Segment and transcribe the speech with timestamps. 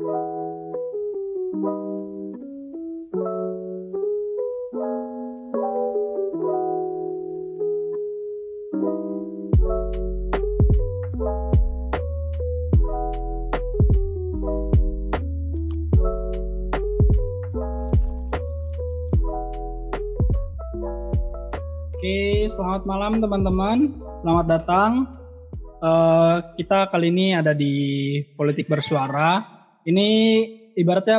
[0.00, 0.08] Oke,
[22.48, 24.00] selamat malam teman-teman.
[24.24, 25.04] Selamat datang.
[25.84, 29.59] Uh, kita kali ini ada di Politik Bersuara.
[29.90, 30.08] Ini
[30.78, 31.18] ibaratnya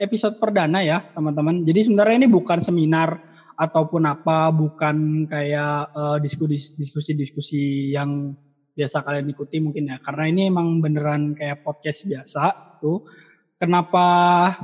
[0.00, 1.60] episode perdana ya, teman-teman.
[1.68, 3.20] Jadi sebenarnya ini bukan seminar
[3.60, 8.32] ataupun apa, bukan kayak uh, diskusi-diskusi yang
[8.72, 10.00] biasa kalian ikuti mungkin ya.
[10.00, 13.04] Karena ini emang beneran kayak podcast biasa tuh.
[13.60, 14.08] Kenapa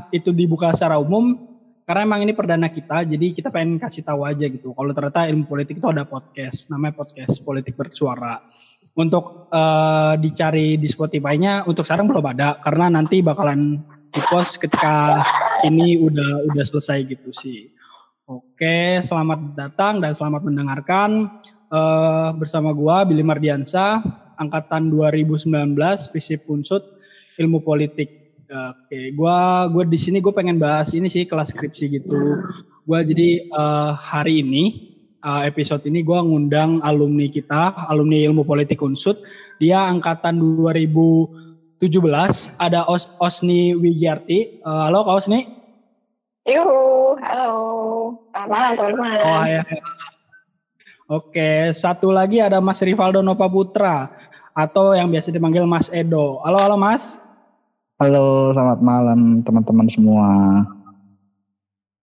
[0.08, 1.56] itu dibuka secara umum?
[1.86, 4.74] karena emang ini perdana kita, jadi kita pengen kasih tahu aja gitu.
[4.74, 8.42] Kalau ternyata ilmu politik itu ada podcast, namanya podcast politik bersuara.
[8.96, 15.20] Untuk uh, dicari di Spotify-nya, untuk sekarang belum ada, karena nanti bakalan dipost ketika
[15.68, 17.76] ini udah udah selesai gitu sih.
[18.24, 21.28] Oke, selamat datang dan selamat mendengarkan
[21.68, 24.00] uh, bersama gua Billy Mardiansa,
[24.40, 25.76] angkatan 2019,
[26.16, 26.82] Visip Unsut,
[27.36, 32.14] Ilmu Politik Oke, gua gua di sini gue pengen bahas ini sih kelas skripsi gitu.
[32.86, 34.94] Gua jadi uh, hari ini
[35.26, 39.18] uh, episode ini gua ngundang alumni kita, alumni Ilmu Politik Unsut.
[39.58, 41.82] Dia angkatan 2017,
[42.62, 44.62] ada Os Osni Wigiarti.
[44.62, 45.50] Uh, halo Kak Osni.
[46.46, 47.52] Yuhu, halo.
[48.30, 49.10] Selamat malam teman-teman.
[49.26, 49.62] Oh ya.
[51.06, 54.10] Oke, satu lagi ada Mas Rivaldo Nova Putra
[54.54, 56.42] atau yang biasa dipanggil Mas Edo.
[56.46, 57.18] Halo, halo Mas.
[57.96, 60.28] Halo, selamat malam teman-teman semua.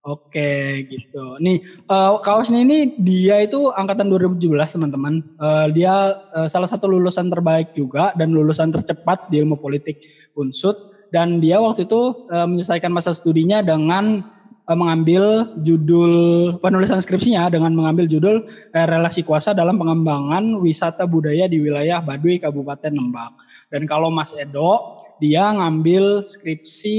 [0.04, 1.40] Oke, gitu.
[1.40, 5.24] Nih, uh, kaosnya ini dia itu angkatan 2017, teman-teman.
[5.40, 10.04] Uh, dia uh, salah satu lulusan terbaik juga dan lulusan tercepat di ilmu politik
[10.36, 10.76] Unsut
[11.14, 14.28] dan dia waktu itu uh, menyelesaikan masa studinya dengan
[14.68, 16.12] uh, mengambil judul
[16.60, 18.44] penulisan skripsinya dengan mengambil judul
[18.76, 23.40] uh, relasi kuasa dalam pengembangan wisata budaya di wilayah Baduy Kabupaten Lembang.
[23.72, 26.98] Dan kalau Mas Edo dia ngambil skripsi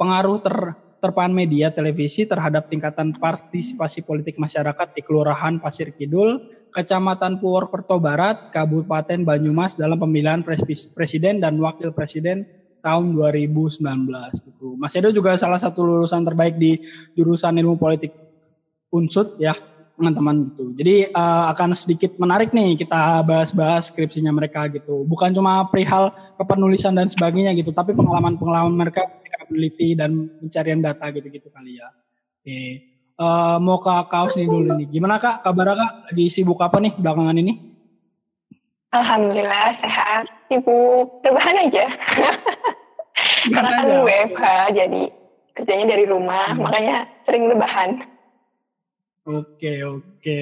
[0.00, 0.56] pengaruh ter,
[1.00, 8.52] terpaan media televisi terhadap tingkatan partisipasi politik masyarakat di Kelurahan Pasir Kidul, Kecamatan Purwokerto Barat,
[8.54, 10.44] Kabupaten Banyumas dalam pemilihan
[10.94, 12.46] presiden dan wakil presiden
[12.84, 13.80] tahun 2019
[14.44, 14.76] gitu.
[14.76, 16.80] Mas Edo juga salah satu lulusan terbaik di
[17.16, 18.12] jurusan ilmu politik
[18.90, 19.54] Unsut ya
[20.00, 20.64] teman-teman gitu.
[20.80, 25.04] Jadi uh, akan sedikit menarik nih kita bahas-bahas skripsinya mereka gitu.
[25.04, 29.04] Bukan cuma perihal kepenulisan dan sebagainya gitu, tapi pengalaman-pengalaman mereka
[29.50, 31.88] ketika meneliti dan pencarian data gitu-gitu kali ya.
[32.40, 32.60] Oke.
[33.20, 34.88] Uh, mau ke kaos nih dulu nih.
[34.88, 35.44] Gimana kak?
[35.44, 35.92] Kabar kak?
[36.08, 37.52] Lagi sibuk apa nih belakangan ini?
[38.96, 40.24] Alhamdulillah sehat.
[40.48, 41.84] Sibuk rebahan aja.
[43.52, 45.02] Karena kan WFH jadi
[45.52, 46.62] kerjanya dari rumah, hmm.
[46.64, 46.96] makanya
[47.28, 47.90] sering rebahan.
[49.28, 50.40] Oke oke.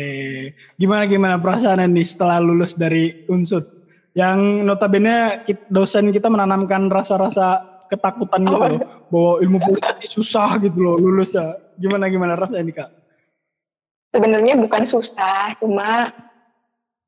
[0.79, 3.67] Gimana gimana perasaan nih setelah lulus dari Unsut?
[4.15, 8.71] Yang notabene dosen kita menanamkan rasa-rasa ketakutan gitu loh,
[9.09, 11.57] bahwa ilmu politik susah gitu loh lulus ya.
[11.81, 12.91] Gimana gimana rasanya nih kak?
[14.13, 16.13] Sebenarnya bukan susah, cuma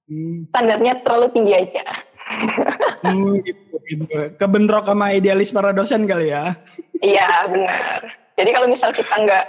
[0.09, 0.53] hmm.
[0.53, 1.85] standarnya terlalu tinggi aja.
[3.07, 4.19] hmm, gitu, gitu.
[4.39, 6.55] Kebentrok sama idealis para dosen kali ya?
[7.01, 8.01] Iya benar.
[8.39, 9.45] Jadi kalau misal kita nggak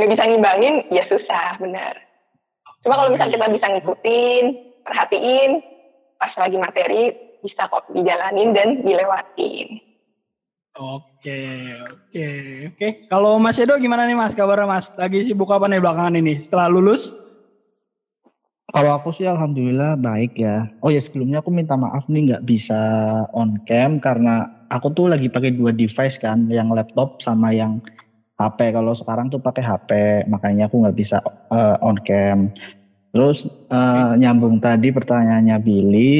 [0.00, 1.92] nggak bisa ngimbangin ya susah benar
[2.80, 4.44] cuma kalau misalnya kita bisa ngikutin
[4.88, 5.50] perhatiin
[6.16, 7.12] pas lagi materi
[7.44, 9.76] bisa kok dijalanin dan dilewatin
[10.78, 11.40] Oke,
[11.82, 12.28] oke,
[12.70, 12.88] oke.
[13.10, 14.86] Kalau Mas Edo gimana nih Mas kabarnya Mas?
[14.94, 17.10] Lagi sibuk apa nih belakangan ini setelah lulus?
[18.70, 20.70] Kalau aku sih alhamdulillah baik ya.
[20.78, 22.78] Oh ya sebelumnya aku minta maaf nih nggak bisa
[23.34, 27.82] on cam karena aku tuh lagi pakai dua device kan, yang laptop sama yang
[28.40, 29.90] HP kalau sekarang tuh pakai HP
[30.32, 31.20] makanya aku nggak bisa
[31.52, 32.48] uh, on cam
[33.12, 36.12] terus uh, nyambung tadi pertanyaannya Billy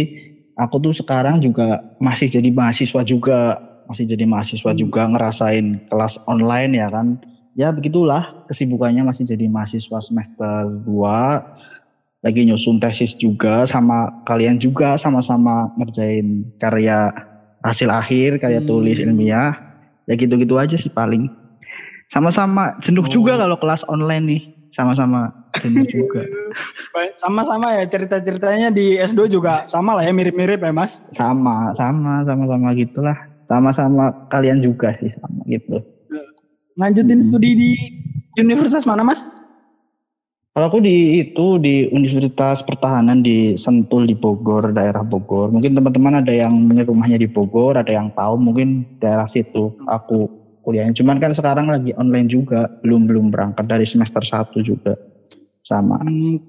[0.53, 3.57] aku tuh sekarang juga masih jadi mahasiswa juga
[3.91, 4.79] masih jadi mahasiswa hmm.
[4.79, 7.19] juga ngerasain kelas online ya kan
[7.59, 14.95] ya begitulah kesibukannya masih jadi mahasiswa semester 2 lagi nyusun tesis juga sama kalian juga
[14.95, 17.11] sama-sama ngerjain karya
[17.67, 18.71] hasil akhir karya hmm.
[18.71, 19.59] tulis ilmiah
[20.07, 21.41] ya gitu-gitu aja sih paling
[22.11, 23.11] sama-sama jenuh oh.
[23.11, 24.43] juga kalau kelas online nih.
[24.75, 25.31] Sama-sama
[25.63, 26.27] jenuh juga.
[27.15, 30.99] Sama-sama ya cerita-ceritanya di S2 juga sama lah ya mirip-mirip ya Mas?
[31.15, 33.30] Sama, sama, sama-sama gitulah.
[33.51, 35.83] Sama-sama kalian juga sih sama gitu.
[36.79, 37.27] Lanjutin hmm.
[37.27, 37.71] studi di
[38.39, 39.27] universitas mana Mas?
[40.51, 45.55] Kalau aku di itu di Universitas Pertahanan di Sentul di Bogor, daerah Bogor.
[45.55, 50.27] Mungkin teman-teman ada yang punya rumahnya di Bogor, ada yang tahu mungkin daerah situ aku
[50.67, 50.99] kuliahnya.
[50.99, 54.99] Cuman kan sekarang lagi online juga, belum belum berangkat dari semester 1 juga
[55.63, 56.03] sama.
[56.03, 56.43] Hmm,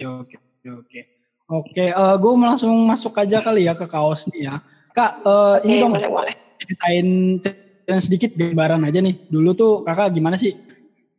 [0.00, 1.00] oke oke oke.
[1.46, 4.56] Oke, uh, gue langsung masuk aja kali ya ke kaos nih ya.
[4.96, 6.34] Kak, uh, ini dong boleh, boleh.
[6.56, 9.28] ceritain ceritain sedikit gambaran aja nih.
[9.28, 10.56] Dulu tuh kakak gimana sih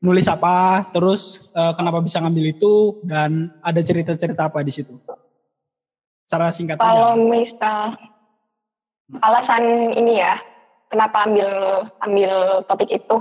[0.01, 4.97] nulis apa, terus uh, kenapa bisa ngambil itu, dan ada cerita-cerita apa di situ?
[6.25, 7.93] Secara singkat Kalau misal
[9.21, 10.41] alasan ini ya,
[10.89, 11.49] kenapa ambil
[12.01, 12.31] ambil
[12.65, 13.17] topik itu?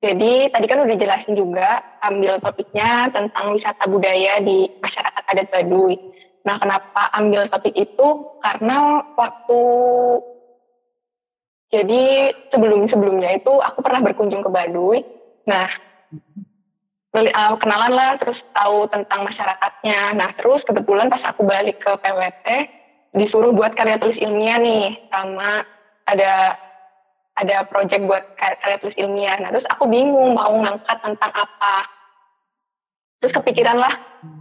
[0.00, 5.96] Jadi tadi kan udah jelasin juga ambil topiknya tentang wisata budaya di masyarakat adat Baduy.
[6.44, 8.08] Nah, kenapa ambil topik itu?
[8.44, 9.60] Karena waktu
[11.72, 15.02] jadi sebelum-sebelumnya itu aku pernah berkunjung ke Baduy
[15.44, 15.68] Nah,
[17.12, 20.16] uh, kenalan lah, terus tahu tentang masyarakatnya.
[20.16, 22.46] Nah, terus kebetulan pas aku balik ke PWT,
[23.20, 25.62] disuruh buat karya tulis ilmiah nih, sama
[26.08, 26.56] ada
[27.34, 29.36] ada project buat karya tulis ilmiah.
[29.40, 31.76] Nah, terus aku bingung mau ngangkat tentang apa.
[33.20, 33.94] Terus kepikiran lah,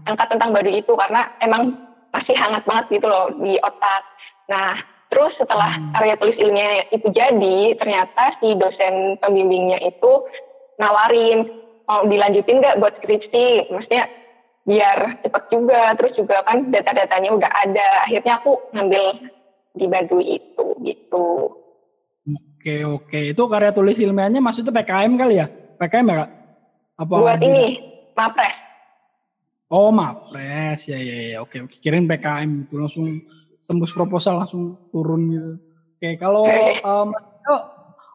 [0.08, 1.76] angkat tentang Baduy itu, karena emang
[2.14, 4.04] masih hangat banget gitu loh di otak.
[4.48, 4.78] Nah,
[5.10, 5.92] terus setelah hmm.
[5.98, 10.12] karya tulis ilmiah itu jadi, ternyata si dosen pembimbingnya itu
[10.78, 11.50] nawarin
[11.90, 13.74] mau dilanjutin nggak buat skripsi?
[13.74, 14.06] Maksudnya
[14.70, 15.98] biar cepat juga.
[16.00, 17.90] Terus juga kan data-datanya udah ada.
[18.08, 19.04] Akhirnya aku ngambil
[19.74, 21.28] di Baduy itu gitu.
[22.64, 23.20] Oke oke.
[23.36, 25.52] Itu karya tulis ilmiahnya maksudnya PKM kali ya?
[25.82, 26.32] PKM ya kak?
[26.94, 27.82] Apa buat ini
[28.14, 28.63] mapres
[29.74, 30.86] oh mapres.
[30.86, 31.38] Ya ya ya.
[31.42, 31.82] Oke oke.
[31.82, 33.26] Kirim PKM itu langsung
[33.66, 35.52] tembus proposal langsung turun gitu.
[35.98, 36.46] Oke kalau
[36.90, 37.10] um,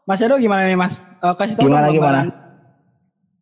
[0.06, 1.02] Mas Edo gimana nih Mas?
[1.18, 2.20] Uh, kasih tahu gimana, gimana?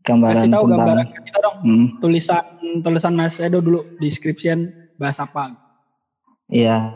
[0.07, 0.35] gambaran.
[0.39, 1.07] Kasih tahu tentang, gambaran.
[1.27, 1.87] Kita dong hmm.
[2.01, 2.43] tulisan
[2.83, 5.53] tulisan Mas Edo dulu description bahasa apa
[6.49, 6.95] iya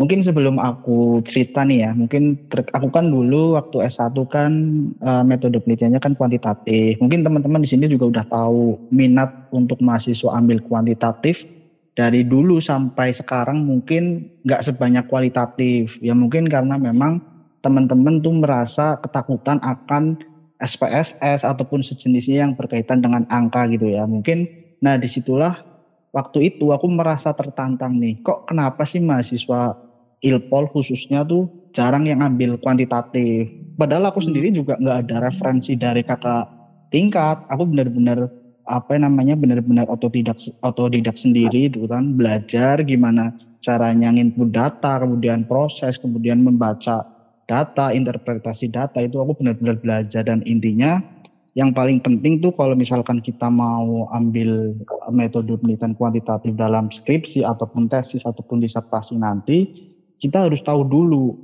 [0.00, 4.52] mungkin sebelum aku cerita nih ya mungkin aku kan dulu waktu S1 kan
[5.04, 6.96] uh, metode penelitiannya kan kuantitatif.
[6.98, 11.44] Mungkin teman-teman di sini juga udah tahu minat untuk mahasiswa ambil kuantitatif.
[11.92, 16.00] Dari dulu sampai sekarang mungkin nggak sebanyak kualitatif.
[16.00, 17.20] Ya mungkin karena memang
[17.60, 20.16] teman-teman tuh merasa ketakutan akan
[20.56, 24.08] SPSS ataupun sejenisnya yang berkaitan dengan angka gitu ya.
[24.08, 24.48] Mungkin
[24.80, 25.71] nah di situlah
[26.12, 28.20] waktu itu aku merasa tertantang nih.
[28.22, 29.74] Kok kenapa sih mahasiswa
[30.22, 33.50] Ilpol khususnya tuh jarang yang ambil kuantitatif.
[33.74, 36.46] Padahal aku sendiri juga nggak ada referensi dari kakak
[36.94, 37.42] tingkat.
[37.50, 38.30] Aku benar-benar
[38.62, 45.98] apa namanya benar-benar otodidak otodidak sendiri itu kan belajar gimana caranya nginput data, kemudian proses,
[45.98, 47.02] kemudian membaca
[47.46, 51.02] data, interpretasi data itu aku benar-benar belajar dan intinya
[51.52, 54.72] yang paling penting tuh kalau misalkan kita mau ambil
[55.12, 59.68] metode penelitian kuantitatif dalam skripsi ataupun tesis ataupun disertasi nanti,
[60.16, 61.36] kita harus tahu dulu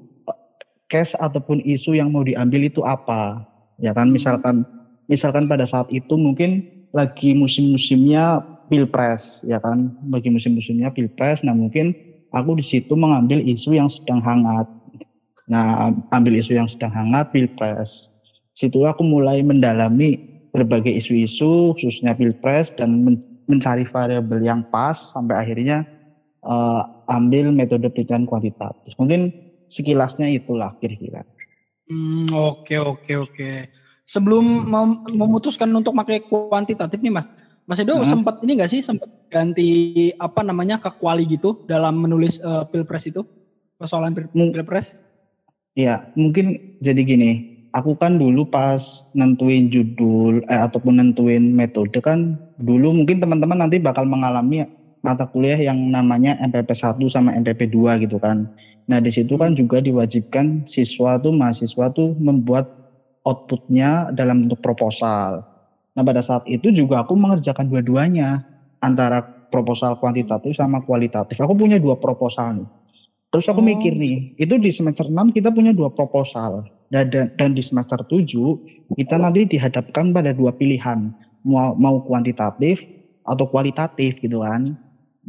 [0.89, 3.45] case ataupun isu yang mau diambil itu apa.
[3.77, 4.65] Ya kan misalkan
[5.13, 6.65] misalkan pada saat itu mungkin
[6.97, 8.41] lagi musim-musimnya
[8.73, 11.93] pilpres ya kan, bagi musim-musimnya pilpres nah mungkin
[12.33, 14.69] aku di situ mengambil isu yang sedang hangat
[15.49, 18.13] Nah, ambil isu yang sedang hangat pilpres.
[18.59, 20.19] Situ aku mulai mendalami
[20.51, 25.87] berbagai isu-isu khususnya pilpres dan men mencari variabel yang pas sampai akhirnya
[26.43, 28.93] uh, ambil metode penelitian kuantitatif.
[28.99, 29.33] Mungkin
[29.71, 31.23] sekilasnya itulah kira-kira.
[31.89, 33.51] Hmm, oke oke oke.
[34.05, 37.31] Sebelum mem memutuskan untuk pakai kuantitatif nih Mas,
[37.65, 38.11] Mas Edo hmm.
[38.11, 43.09] sempat ini enggak sih sempat ganti apa namanya ke kuali gitu dalam menulis uh, pilpres
[43.09, 43.25] itu
[43.81, 44.99] persoalan pil pilpres?
[45.73, 47.58] Iya, mungkin jadi gini.
[47.79, 48.83] Aku kan dulu pas
[49.15, 54.67] nentuin judul eh, ataupun nentuin metode kan dulu mungkin teman-teman nanti bakal mengalami
[54.99, 58.51] mata kuliah yang namanya MPP 1 sama MPP 2 gitu kan.
[58.91, 62.67] Nah, di situ kan juga diwajibkan siswa tuh mahasiswa tuh membuat
[63.23, 65.47] outputnya dalam bentuk proposal.
[65.95, 68.43] Nah, pada saat itu juga aku mengerjakan dua-duanya
[68.83, 69.23] antara
[69.55, 71.39] proposal kuantitatif sama kualitatif.
[71.39, 72.69] Aku punya dua proposal nih.
[73.29, 73.67] Terus aku oh.
[73.67, 76.65] mikir nih, itu di semester 6 kita punya dua proposal.
[76.89, 81.13] Dan, dan, dan di semester 7 kita nanti dihadapkan pada dua pilihan.
[81.45, 82.81] Mau, mau kuantitatif
[83.29, 84.73] atau kualitatif gitu kan.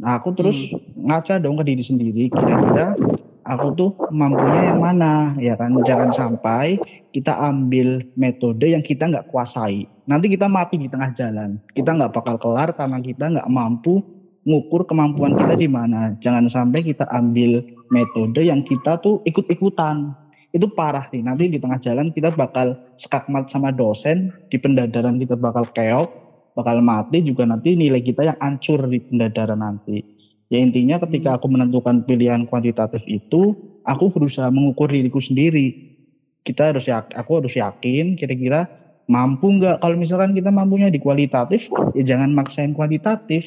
[0.00, 1.04] Nah aku terus hmm.
[1.04, 2.96] ngaca dong ke diri sendiri, kira-kira
[3.44, 5.76] aku tuh mampunya yang mana ya kan.
[5.84, 6.80] Jangan sampai
[7.12, 9.84] kita ambil metode yang kita nggak kuasai.
[10.08, 11.60] Nanti kita mati di tengah jalan.
[11.76, 14.00] Kita nggak bakal kelar karena kita nggak mampu
[14.48, 16.16] ngukur kemampuan kita di mana.
[16.16, 17.60] Jangan sampai kita ambil
[17.92, 20.16] metode yang kita tuh ikut-ikutan.
[20.50, 21.22] Itu parah nih.
[21.22, 26.10] Nanti di tengah jalan kita bakal skakmat sama dosen, di pendadaran kita bakal keok,
[26.58, 30.02] bakal mati juga nanti nilai kita yang hancur di pendadaran nanti.
[30.50, 31.36] Ya intinya ketika hmm.
[31.38, 33.54] aku menentukan pilihan kuantitatif itu,
[33.86, 35.94] aku berusaha mengukur diriku sendiri.
[36.42, 38.66] Kita harus yakin, aku harus yakin kira-kira
[39.06, 43.46] mampu nggak kalau misalkan kita mampunya di kualitatif, ya jangan maksain kuantitatif.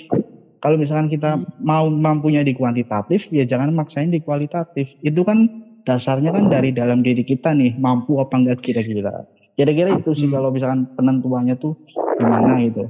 [0.63, 1.59] Kalau misalkan kita hmm.
[1.59, 4.87] mau mampunya di kuantitatif, ya jangan maksain di kualitatif.
[5.03, 9.27] Itu kan dasarnya kan dari dalam diri kita nih, mampu apa enggak kira-kira.
[9.53, 10.33] Kira-kira itu sih hmm.
[10.33, 11.77] kalau misalkan penentuannya tuh
[12.17, 12.89] gimana itu.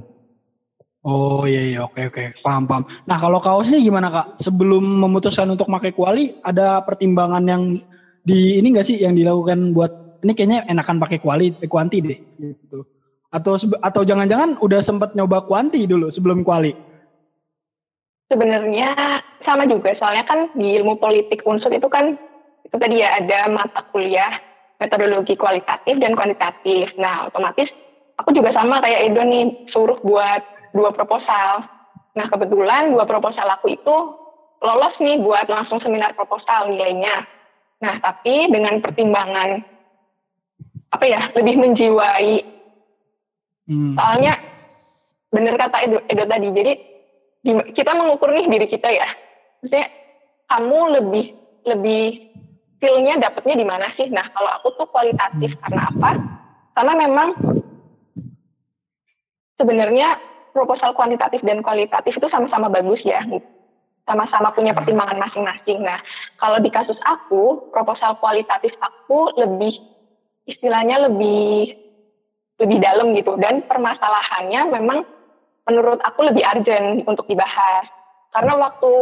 [1.04, 2.88] Oh iya iya oke oke paham paham.
[3.04, 4.40] Nah kalau kaosnya gimana kak?
[4.40, 7.76] Sebelum memutuskan untuk pakai kuali ada pertimbangan yang
[8.24, 9.92] di ini enggak sih yang dilakukan buat
[10.24, 12.88] ini kayaknya enakan pakai kuali eh, kuanti deh gitu.
[13.28, 16.72] Atau atau jangan-jangan udah sempat nyoba kuanti dulu sebelum kuali?
[18.32, 22.16] Sebenarnya sama juga soalnya kan di ilmu politik unsur itu kan
[22.74, 24.34] itu tadi ya ada mata kuliah
[24.82, 26.90] metodologi kualitatif dan kuantitatif.
[26.98, 27.70] Nah, otomatis
[28.18, 30.42] aku juga sama kayak Edo nih, suruh buat
[30.74, 31.62] dua proposal.
[32.18, 33.96] Nah, kebetulan dua proposal aku itu
[34.58, 37.22] lolos nih buat langsung seminar proposal nilainya.
[37.78, 39.62] Nah, tapi dengan pertimbangan
[40.90, 42.42] apa ya, lebih menjiwai.
[43.70, 43.94] Hmm.
[43.94, 44.34] Soalnya
[45.30, 46.72] benar kata Edo, Edo tadi, jadi
[47.70, 49.06] kita mengukur nih diri kita ya.
[49.62, 49.86] Maksudnya
[50.50, 51.26] kamu lebih
[51.70, 52.33] lebih
[52.78, 54.08] feelnya dapetnya di mana sih?
[54.10, 56.10] Nah, kalau aku tuh kualitatif karena apa?
[56.74, 57.28] Karena memang
[59.58, 60.18] sebenarnya
[60.54, 63.22] proposal kuantitatif dan kualitatif itu sama-sama bagus ya.
[64.04, 65.80] Sama-sama punya pertimbangan masing-masing.
[65.80, 65.98] Nah,
[66.36, 69.74] kalau di kasus aku, proposal kualitatif aku lebih
[70.44, 71.72] istilahnya lebih
[72.60, 75.02] lebih dalam gitu dan permasalahannya memang
[75.66, 77.88] menurut aku lebih urgent untuk dibahas.
[78.30, 78.92] Karena waktu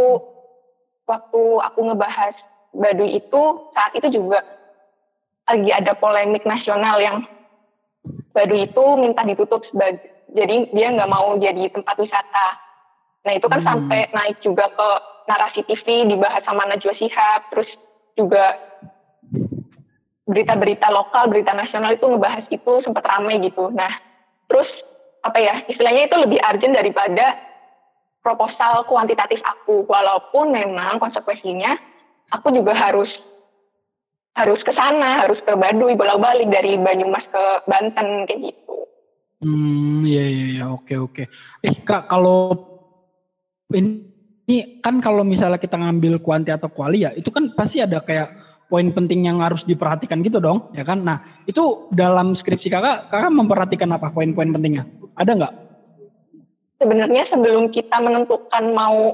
[1.05, 2.35] waktu aku ngebahas
[2.73, 3.43] Baduy itu
[3.77, 4.41] saat itu juga
[5.49, 7.25] lagi ada polemik nasional yang
[8.33, 12.49] Baduy itu minta ditutup sebagai jadi dia nggak mau jadi tempat wisata.
[13.29, 13.69] Nah itu kan hmm.
[13.69, 14.89] sampai naik juga ke
[15.29, 17.69] narasi TV dibahas sama Najwa Shihab, terus
[18.19, 18.59] juga
[20.27, 23.69] berita-berita lokal, berita nasional itu ngebahas itu sempat ramai gitu.
[23.71, 23.93] Nah
[24.49, 24.67] terus
[25.23, 27.39] apa ya istilahnya itu lebih urgent daripada
[28.25, 31.79] proposal kuantitatif aku, walaupun memang konsekuensinya
[32.31, 33.11] aku juga harus
[34.33, 38.77] harus ke sana, harus ke Baduy bolak-balik dari Banyumas ke Banten kayak gitu.
[39.43, 41.23] Hmm, iya iya iya, oke oke.
[41.61, 42.55] Eh Kak, kalau
[43.75, 48.31] ini, kan kalau misalnya kita ngambil kuanti atau kuali ya, itu kan pasti ada kayak
[48.73, 51.05] poin penting yang harus diperhatikan gitu dong, ya kan?
[51.05, 54.89] Nah, itu dalam skripsi Kakak, Kakak memperhatikan apa poin-poin pentingnya?
[55.19, 55.55] Ada nggak?
[56.81, 59.13] Sebenarnya sebelum kita menentukan mau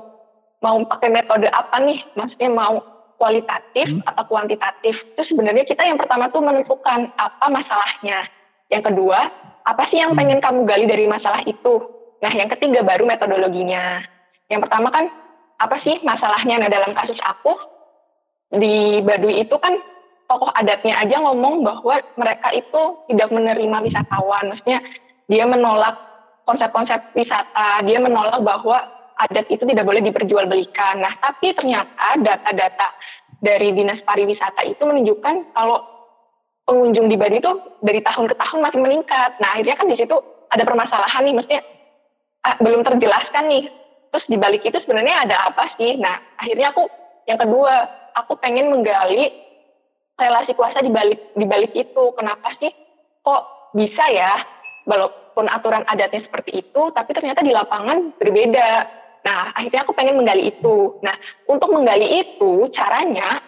[0.63, 4.07] mau pakai metode apa nih, maksudnya mau kualitatif hmm.
[4.07, 4.95] atau kuantitatif.
[5.15, 8.31] Itu sebenarnya kita yang pertama tuh menentukan apa masalahnya.
[8.71, 9.19] Yang kedua,
[9.67, 10.21] apa sih yang hmm.
[10.23, 11.83] pengen kamu gali dari masalah itu?
[12.23, 14.03] Nah, yang ketiga baru metodologinya.
[14.49, 15.11] Yang pertama kan
[15.59, 16.63] apa sih masalahnya?
[16.63, 17.53] Nah, dalam kasus aku
[18.55, 19.77] di Baduy itu kan
[20.31, 24.55] tokoh adatnya aja ngomong bahwa mereka itu tidak menerima wisatawan.
[24.55, 24.79] Maksudnya
[25.29, 25.95] dia menolak
[26.49, 28.79] konsep-konsep wisata, dia menolak bahwa
[29.19, 31.03] adat itu tidak boleh diperjualbelikan.
[31.03, 32.87] Nah, tapi ternyata data-data
[33.39, 35.87] dari Dinas Pariwisata itu menunjukkan kalau
[36.69, 39.41] pengunjung di Bali itu dari tahun ke tahun masih meningkat.
[39.41, 40.17] Nah, akhirnya kan di situ
[40.53, 41.63] ada permasalahan nih, maksudnya
[42.45, 43.65] ah, belum terjelaskan nih.
[44.09, 45.97] Terus di balik itu sebenarnya ada apa sih?
[45.97, 46.85] Nah, akhirnya aku
[47.29, 47.73] yang kedua,
[48.17, 49.33] aku pengen menggali
[50.19, 52.05] relasi kuasa di balik di balik itu.
[52.17, 52.73] Kenapa sih
[53.25, 54.45] kok bisa ya
[54.89, 58.69] walaupun aturan adatnya seperti itu, tapi ternyata di lapangan berbeda.
[59.29, 60.97] Nah, akhirnya aku pengen menggali itu.
[61.05, 61.13] Nah,
[61.45, 63.45] untuk menggali itu caranya,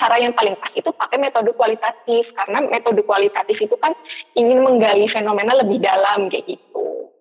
[0.00, 2.24] cara yang paling pas itu pakai metode kualitatif.
[2.32, 3.92] Karena metode kualitatif itu kan
[4.32, 7.12] ingin menggali fenomena lebih dalam kayak gitu.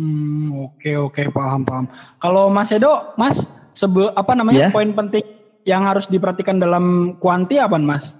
[0.00, 1.84] Hmm, oke oke paham paham.
[2.16, 3.44] Kalau Mas Edo, Mas
[3.76, 4.72] sebel apa namanya yeah.
[4.72, 5.20] poin penting
[5.68, 8.16] yang harus diperhatikan dalam kuanti apa Mas?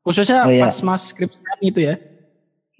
[0.00, 0.64] Khususnya oh, yeah.
[0.64, 2.00] pas Mas skripsian itu ya.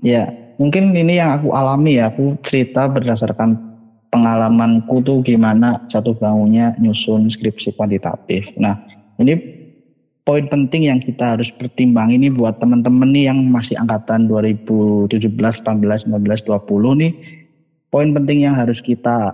[0.02, 0.24] Ya,
[0.58, 3.71] mungkin ini yang aku alami ya, aku cerita berdasarkan
[4.12, 8.44] pengalamanku tuh gimana satu bangunnya nyusun skripsi kuantitatif.
[8.60, 8.76] Nah,
[9.16, 9.40] ini
[10.28, 16.12] poin penting yang kita harus pertimbang ini buat teman-teman nih yang masih angkatan 2017, 18,
[16.12, 17.12] 19, 20 nih.
[17.88, 19.32] Poin penting yang harus kita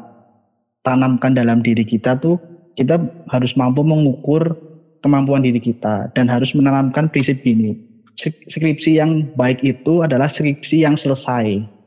[0.87, 2.39] tanamkan dalam diri kita tuh
[2.79, 3.03] kita
[3.35, 4.55] harus mampu mengukur
[5.03, 7.75] kemampuan diri kita dan harus menanamkan prinsip ini.
[8.19, 11.78] Skripsi yang baik itu adalah skripsi yang selesai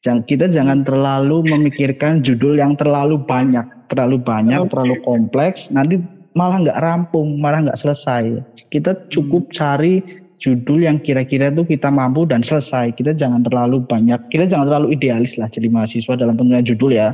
[0.00, 4.70] kita jangan terlalu memikirkan judul yang terlalu banyak, terlalu banyak, okay.
[4.72, 6.00] terlalu kompleks, nanti
[6.32, 8.40] malah nggak rampung, malah nggak selesai.
[8.72, 9.52] Kita cukup hmm.
[9.52, 9.94] cari
[10.40, 12.96] judul yang kira-kira tuh kita mampu dan selesai.
[12.96, 17.12] Kita jangan terlalu banyak, kita jangan terlalu idealis lah jadi mahasiswa dalam pemilihan judul ya.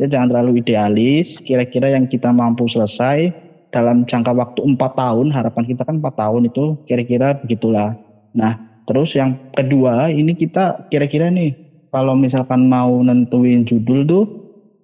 [0.00, 3.32] Kita jangan terlalu idealis, kira-kira yang kita mampu selesai
[3.68, 7.92] dalam jangka waktu empat tahun, harapan kita kan empat tahun itu kira-kira begitulah.
[8.32, 8.56] Nah,
[8.88, 14.24] terus yang kedua ini kita kira-kira nih, kalau misalkan mau nentuin judul tuh,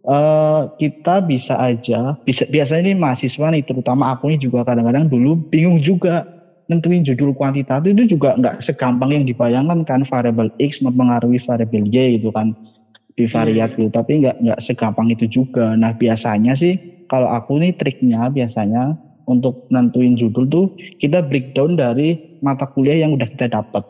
[0.07, 5.39] uh, kita bisa aja, bisa biasanya ini mahasiswa nih, terutama aku ini juga kadang-kadang dulu
[5.51, 6.27] bingung juga
[6.71, 12.17] nentuin judul kuantitatif itu juga nggak segampang yang dibayangkan kan variabel x mempengaruhi variabel y
[12.17, 12.55] gitu kan
[13.13, 13.93] bivariat gitu.
[13.93, 15.77] Tapi nggak nggak segampang itu juga.
[15.77, 18.97] Nah biasanya sih kalau aku nih triknya biasanya
[19.29, 20.67] untuk nentuin judul tuh
[20.99, 23.85] kita breakdown dari mata kuliah yang udah kita dapat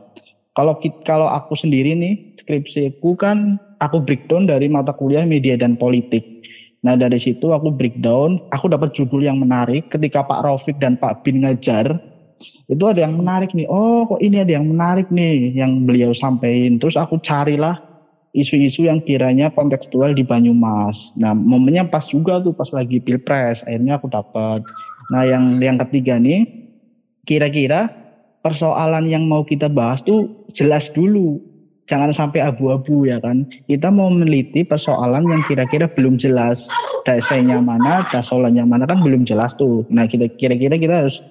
[0.52, 0.76] kalau
[1.08, 6.44] kalau aku sendiri nih skripsiku kan aku breakdown dari mata kuliah media dan politik.
[6.82, 9.88] Nah dari situ aku breakdown, aku dapat judul yang menarik.
[9.88, 11.94] Ketika Pak Raufik dan Pak Bin ngajar
[12.66, 13.70] itu ada yang menarik nih.
[13.70, 16.82] Oh kok ini ada yang menarik nih yang beliau sampaikan.
[16.82, 17.78] Terus aku carilah
[18.34, 21.14] isu-isu yang kiranya kontekstual di Banyumas.
[21.14, 24.60] Nah momennya pas juga tuh pas lagi pilpres akhirnya aku dapat.
[25.14, 26.44] Nah yang yang ketiga nih
[27.22, 28.01] kira-kira
[28.42, 31.40] persoalan yang mau kita bahas tuh jelas dulu
[31.86, 36.66] jangan sampai abu-abu ya kan kita mau meneliti persoalan yang kira-kira belum jelas
[37.02, 41.22] dasarnya mana dasolannya mana kan belum jelas tuh nah kira-kira kita harus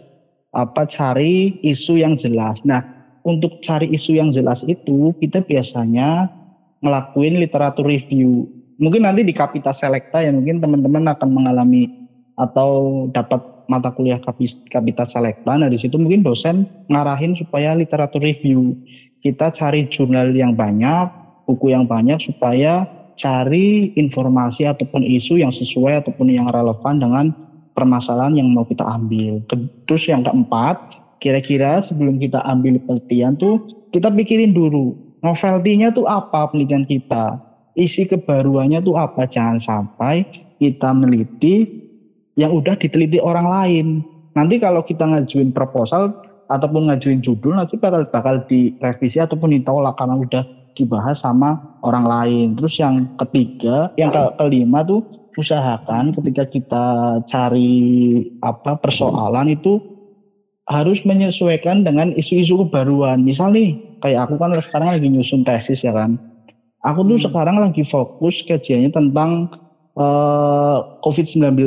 [0.51, 2.60] apa cari isu yang jelas.
[2.68, 2.84] Nah,
[3.24, 6.27] untuk cari isu yang jelas itu kita biasanya
[6.84, 8.48] ngelakuin literatur review.
[8.82, 11.88] Mungkin nanti di Kapita Selecta ya mungkin teman-teman akan mengalami
[12.36, 13.39] atau dapat
[13.72, 14.20] mata kuliah
[14.68, 15.56] Kapita Selecta.
[15.56, 18.75] Nah, di situ mungkin dosen ngarahin supaya literatur review.
[19.24, 21.08] Kita cari jurnal yang banyak,
[21.48, 22.84] buku yang banyak supaya
[23.16, 27.25] cari informasi ataupun isu yang sesuai ataupun yang relevan dengan
[27.72, 29.40] permasalahan yang mau kita ambil.
[29.88, 36.50] Terus yang keempat, kira-kira sebelum kita ambil penelitian tuh kita pikirin dulu novelty-nya tuh apa
[36.50, 37.40] penelitian kita.
[37.78, 39.30] Isi kebaruannya tuh apa.
[39.30, 40.28] Jangan sampai
[40.60, 41.81] kita meneliti
[42.36, 43.88] yang udah diteliti orang lain.
[44.32, 46.16] Nanti kalau kita ngajuin proposal
[46.48, 50.44] ataupun ngajuin judul nanti bakal bakal direvisi ataupun ditolak karena udah
[50.76, 52.48] dibahas sama orang lain.
[52.56, 55.04] Terus yang ketiga, yang ke kelima tuh
[55.36, 56.86] usahakan ketika kita
[57.28, 57.72] cari
[58.44, 59.80] apa persoalan itu
[60.67, 63.24] harus menyesuaikan dengan isu-isu kebaruan.
[63.24, 66.15] Misal nih, kayak aku kan sekarang lagi nyusun tesis ya kan.
[66.82, 67.26] Aku tuh hmm.
[67.30, 69.52] sekarang lagi fokus kajiannya tentang
[69.94, 71.62] uh, COVID-19.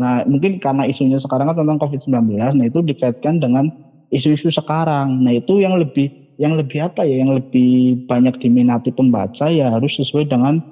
[0.00, 3.68] Nah, mungkin karena isunya sekarang kan tentang COVID-19, nah itu dikaitkan dengan
[4.08, 5.20] isu-isu sekarang.
[5.20, 6.08] Nah, itu yang lebih
[6.40, 10.64] yang lebih apa ya, yang lebih banyak diminati pembaca ya harus sesuai dengan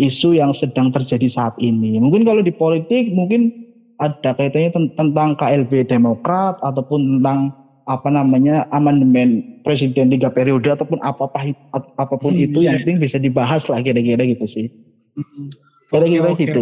[0.00, 2.00] isu yang sedang terjadi saat ini.
[2.00, 3.52] Mungkin kalau di politik mungkin
[4.00, 7.52] ada kaitannya tentang KLB Demokrat ataupun tentang
[7.84, 11.28] apa namanya amandemen presiden tiga periode ataupun apa
[11.74, 12.72] apa pun hmm, itu iya.
[12.72, 14.66] yang penting bisa dibahas lah kira-kira gitu sih.
[15.12, 15.52] Hmm.
[15.92, 16.60] Kira-kira okay, gitu.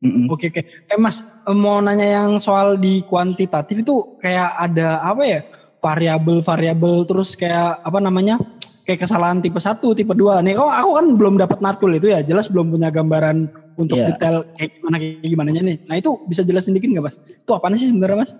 [0.00, 0.64] Oke oke.
[0.64, 5.40] Okay, Eh Mas mau nanya yang soal di kuantitatif itu kayak ada apa ya
[5.80, 8.40] variabel-variabel terus kayak apa namanya
[8.88, 10.56] kayak kesalahan tipe 1, tipe 2 nih.
[10.56, 13.46] Oh, aku kan belum dapat matkul itu ya, jelas belum punya gambaran
[13.78, 14.10] untuk yeah.
[14.10, 15.78] detail kayak gimana kayak gimana nih.
[15.86, 17.16] Nah, itu bisa jelasin dikit nggak, Mas?
[17.22, 18.32] Itu apa sih sebenarnya, Mas?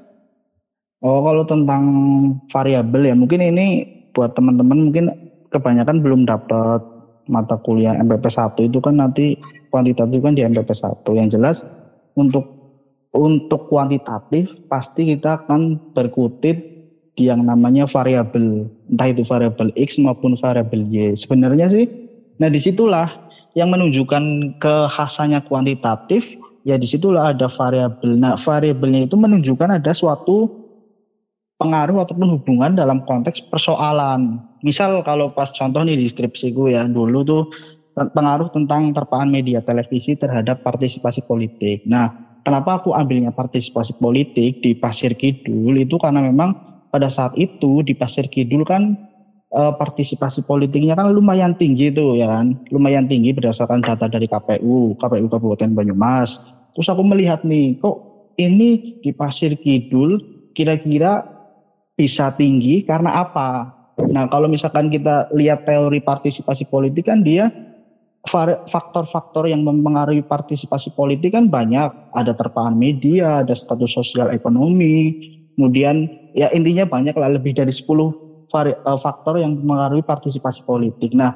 [1.01, 1.85] Oh, kalau tentang
[2.53, 3.67] variabel ya, mungkin ini
[4.11, 5.05] buat teman-teman mungkin
[5.49, 6.83] kebanyakan belum dapat
[7.27, 9.37] mata kuliah MPP 1 itu kan nanti
[9.69, 11.05] kuantitatif kan di MPP 1.
[11.17, 11.57] Yang jelas
[12.17, 12.61] untuk
[13.11, 16.71] untuk kuantitatif pasti kita akan berkutit
[17.19, 21.13] yang namanya variabel, entah itu variabel x maupun variabel y.
[21.19, 21.85] Sebenarnya sih,
[22.39, 23.29] nah di situlah
[23.59, 28.15] yang menunjukkan kekhasannya kuantitatif, ya di situlah ada variabel.
[28.15, 30.60] Nah variabelnya itu menunjukkan ada suatu
[31.61, 34.41] pengaruh ataupun hubungan dalam konteks persoalan.
[34.65, 37.43] Misal kalau pas contoh nih di skripsiku ya dulu tuh
[37.93, 41.85] pengaruh tentang terpaan media televisi terhadap partisipasi politik.
[41.85, 46.57] Nah, kenapa aku ambilnya partisipasi politik di Pasir Kidul itu karena memang
[46.89, 48.97] pada saat itu di Pasir Kidul kan
[49.53, 54.97] e, partisipasi politiknya kan lumayan tinggi tuh ya kan, lumayan tinggi berdasarkan data dari KPU,
[54.97, 56.41] KPU Kabupaten Banyumas.
[56.73, 58.01] Terus aku melihat nih, kok
[58.41, 61.40] ini di Pasir Kidul kira-kira
[62.01, 63.77] bisa tinggi karena apa?
[64.09, 67.53] Nah kalau misalkan kita lihat teori partisipasi politik kan dia
[68.69, 71.93] faktor-faktor yang mempengaruhi partisipasi politik kan banyak.
[72.17, 75.13] Ada terpaan media, ada status sosial ekonomi,
[75.57, 81.17] kemudian ya intinya banyak lah lebih dari 10 vari, uh, faktor yang mengaruhi partisipasi politik.
[81.17, 81.33] Nah,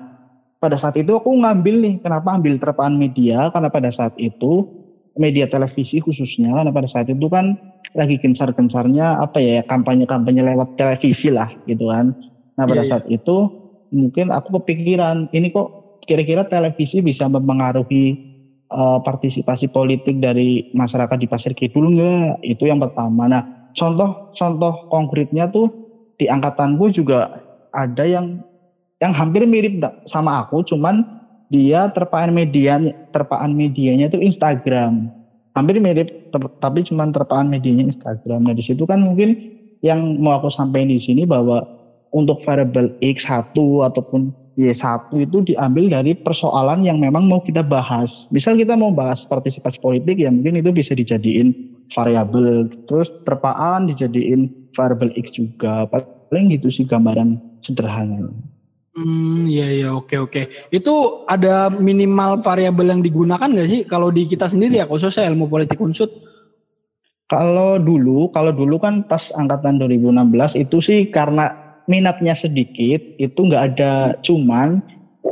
[0.60, 3.48] pada saat itu aku ngambil nih, kenapa ambil terpaan media?
[3.52, 4.83] Karena pada saat itu
[5.14, 7.54] media televisi khususnya karena pada saat itu kan
[7.94, 12.10] lagi gencar-gencarnya apa ya kampanye-kampanye lewat televisi lah gitu kan.
[12.58, 12.90] Nah pada yeah, iya.
[12.90, 13.18] saat yeah.
[13.22, 13.36] itu
[13.94, 18.18] mungkin aku kepikiran ini kok kira-kira televisi bisa mempengaruhi
[18.74, 22.42] uh, partisipasi politik dari masyarakat di Pasir Kidul enggak?
[22.42, 23.30] Itu yang pertama.
[23.30, 25.70] Nah contoh contoh konkretnya tuh
[26.18, 28.42] di angkatanku juga ada yang
[29.02, 32.80] yang hampir mirip sama aku, cuman dia terpaan media
[33.12, 35.12] terpaan medianya itu Instagram
[35.54, 39.54] hampir mirip ter, tapi cuma terpaan medianya Instagram nah di situ kan mungkin
[39.84, 41.60] yang mau aku sampaikan di sini bahwa
[42.14, 48.30] untuk variable X1 ataupun Y1 itu diambil dari persoalan yang memang mau kita bahas.
[48.30, 51.52] Misal kita mau bahas partisipasi politik ya mungkin itu bisa dijadiin
[51.90, 52.70] variabel.
[52.86, 55.90] Terus terpaan dijadiin variable X juga.
[55.90, 58.30] Paling gitu sih gambaran sederhana.
[58.94, 60.70] Hmm, iya iya oke oke.
[60.70, 65.50] Itu ada minimal variabel yang digunakan nggak sih kalau di kita sendiri ya khususnya ilmu
[65.50, 66.06] politik unsur?
[67.26, 71.50] Kalau dulu, kalau dulu kan pas angkatan 2016 itu sih karena
[71.90, 74.78] minatnya sedikit, itu nggak ada cuman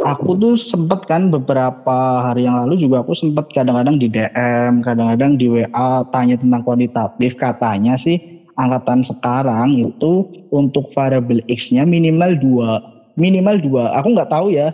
[0.02, 5.38] aku tuh sempet kan beberapa hari yang lalu juga aku sempet kadang-kadang di DM, kadang-kadang
[5.38, 8.18] di WA tanya tentang kuantitatif katanya sih
[8.58, 13.84] angkatan sekarang itu untuk variabel X-nya minimal dua minimal dua.
[14.00, 14.72] Aku nggak tahu ya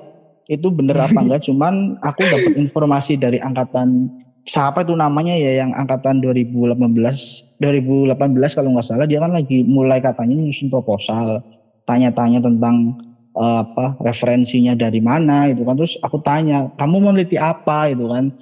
[0.49, 1.45] itu bener apa enggak.
[1.47, 4.09] Cuman aku dapat informasi dari angkatan
[4.49, 10.01] siapa itu namanya ya yang angkatan 2018 2018 kalau nggak salah dia kan lagi mulai
[10.01, 11.45] katanya nyusun proposal
[11.85, 12.97] tanya-tanya tentang
[13.37, 15.77] uh, apa referensinya dari mana itu kan.
[15.77, 17.93] Terus aku tanya kamu meneliti apa?
[17.93, 18.33] Itu kan.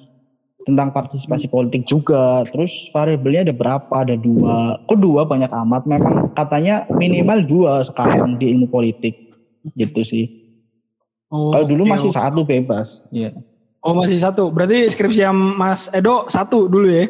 [0.67, 2.43] Tentang partisipasi politik juga.
[2.51, 3.87] Terus variabelnya ada berapa?
[4.03, 4.83] Ada dua.
[4.91, 5.87] Kok dua banyak amat?
[5.87, 9.26] Memang katanya minimal dua sekarang di ilmu politik
[9.75, 10.47] gitu sih.
[11.33, 12.19] Oh, Kalau dulu okay, masih okay.
[12.23, 12.89] satu bebas.
[13.11, 13.31] Iya.
[13.83, 14.51] Oh masih satu.
[14.51, 17.07] Berarti skripsi yang Mas Edo satu dulu ya?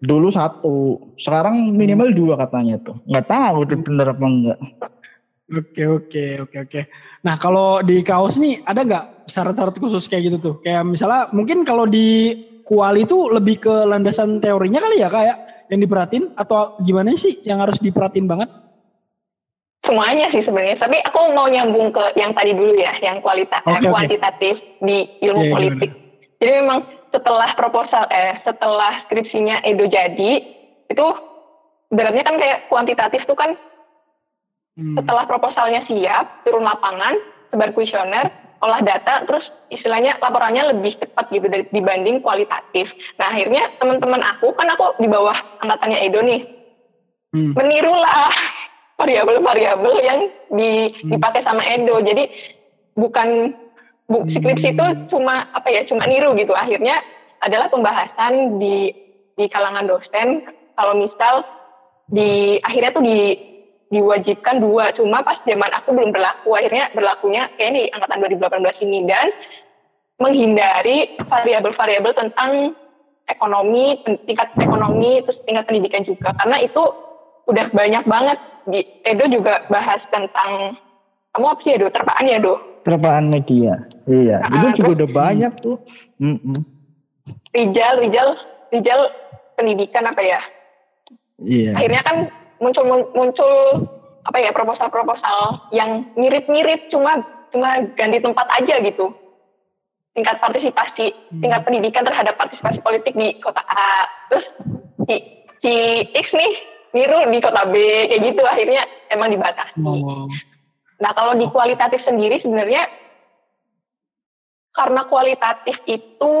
[0.00, 0.76] Dulu satu.
[1.20, 3.00] Sekarang minimal dua katanya tuh.
[3.08, 4.58] Nggak tahu itu bener apa enggak.
[5.48, 6.80] Oke oke oke oke.
[7.24, 10.54] Nah kalau di kaos nih ada nggak syarat-syarat khusus kayak gitu tuh?
[10.60, 12.36] Kayak misalnya mungkin kalau di
[12.68, 15.36] kuali itu lebih ke landasan teorinya kali ya kayak
[15.72, 18.52] yang diperhatiin atau gimana sih yang harus diperhatiin banget?
[19.88, 20.76] Semuanya sih sebenarnya.
[20.76, 25.08] Tapi aku mau nyambung ke yang tadi dulu ya, yang kualitas okay, eh, kuantitatif di
[25.24, 25.90] ilmu yeah, iya, politik.
[25.90, 30.32] Yeah, Jadi memang setelah proposal eh setelah skripsinya Edo jadi
[30.92, 31.06] itu
[31.88, 33.56] beratnya kan kayak kuantitatif tuh kan
[34.76, 35.00] hmm.
[35.00, 37.16] setelah proposalnya siap turun lapangan
[37.48, 38.28] sebar kuesioner
[38.60, 42.90] olah data terus istilahnya laporannya lebih cepat gitu dibanding kualitatif.
[43.16, 46.42] Nah akhirnya teman-teman aku kan aku di bawah angkatannya Edo nih
[47.32, 47.52] hmm.
[47.56, 48.32] menirulah
[48.98, 50.20] variabel-variabel yang
[50.52, 51.14] di, hmm.
[51.14, 52.02] dipakai sama Edo.
[52.02, 52.26] Jadi
[52.98, 53.54] bukan
[54.10, 55.06] bu, skripsi itu hmm.
[55.08, 56.52] cuma apa ya cuma niru gitu.
[56.52, 56.98] Akhirnya
[57.40, 58.90] adalah pembahasan di
[59.38, 60.50] di kalangan dosen.
[60.74, 61.46] Kalau misal
[62.10, 63.18] di akhirnya tuh di
[63.88, 66.52] diwajibkan dua, cuma pas zaman aku belum berlaku.
[66.58, 69.26] Akhirnya berlakunya kayak di angkatan 2018 ini dan
[70.18, 72.74] menghindari variabel-variabel tentang
[73.30, 76.34] ekonomi, tingkat ekonomi, terus tingkat pendidikan juga.
[76.42, 76.82] Karena itu
[77.48, 80.76] udah banyak banget di Edo juga bahas tentang
[81.34, 81.88] kamu apa sih Edo?
[81.92, 83.84] Terpaan ya Do terpaan media.
[84.08, 85.76] Iya nah, itu juga udah banyak tuh.
[86.16, 86.60] Mm -mm.
[87.52, 88.28] Rijal Rijal
[88.72, 89.00] Rijal
[89.60, 90.40] pendidikan apa ya?
[91.44, 91.76] Iya.
[91.76, 92.16] Akhirnya kan
[92.58, 93.52] muncul muncul
[94.24, 97.20] apa ya proposal-proposal yang mirip-mirip cuma
[97.52, 99.12] cuma ganti tempat aja gitu.
[100.16, 101.40] Tingkat partisipasi hmm.
[101.44, 104.08] tingkat pendidikan terhadap partisipasi politik di kota A.
[104.32, 104.46] Terus
[105.04, 105.14] si,
[105.60, 105.72] si
[106.16, 106.52] X nih
[106.96, 107.74] niru di kota B
[108.08, 109.80] kayak gitu akhirnya emang dibatasi.
[109.84, 110.26] Oh.
[110.98, 112.88] Nah kalau di kualitatif sendiri sebenarnya
[114.74, 116.34] karena kualitatif itu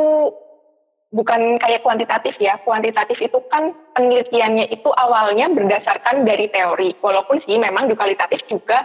[1.12, 2.60] bukan kayak kuantitatif ya.
[2.62, 6.94] Kuantitatif itu kan penelitiannya itu awalnya berdasarkan dari teori.
[7.00, 8.84] Walaupun sih memang di kualitatif juga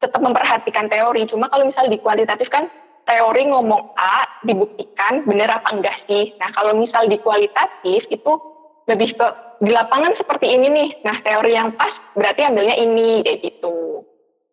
[0.00, 1.28] tetap memperhatikan teori.
[1.28, 2.68] Cuma kalau misalnya di kuantitatif kan
[3.04, 6.32] teori ngomong A dibuktikan benar apa enggak sih.
[6.40, 8.32] Nah kalau misal di kualitatif itu
[8.88, 9.26] lebih ke
[9.60, 10.88] di lapangan seperti ini nih.
[11.06, 14.02] Nah, teori yang pas berarti ambilnya ini kayak gitu.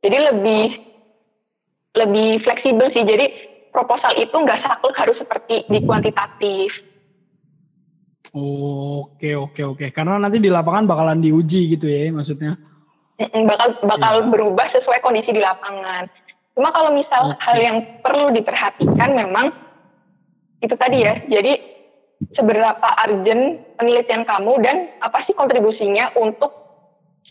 [0.01, 0.65] Jadi lebih
[1.95, 3.03] lebih fleksibel sih.
[3.05, 3.25] Jadi
[3.71, 6.69] proposal itu nggak saklek harus seperti di kuantitatif.
[8.31, 9.85] Oke oke oke.
[9.91, 12.55] Karena nanti di lapangan bakalan diuji gitu ya maksudnya?
[13.21, 14.27] Bakal bakal ya.
[14.33, 16.09] berubah sesuai kondisi di lapangan.
[16.55, 17.39] Cuma kalau misal okay.
[17.47, 19.51] hal yang perlu diperhatikan memang
[20.63, 21.19] itu tadi ya.
[21.27, 21.70] Jadi
[22.38, 26.53] seberapa urgent penelitian kamu dan apa sih kontribusinya untuk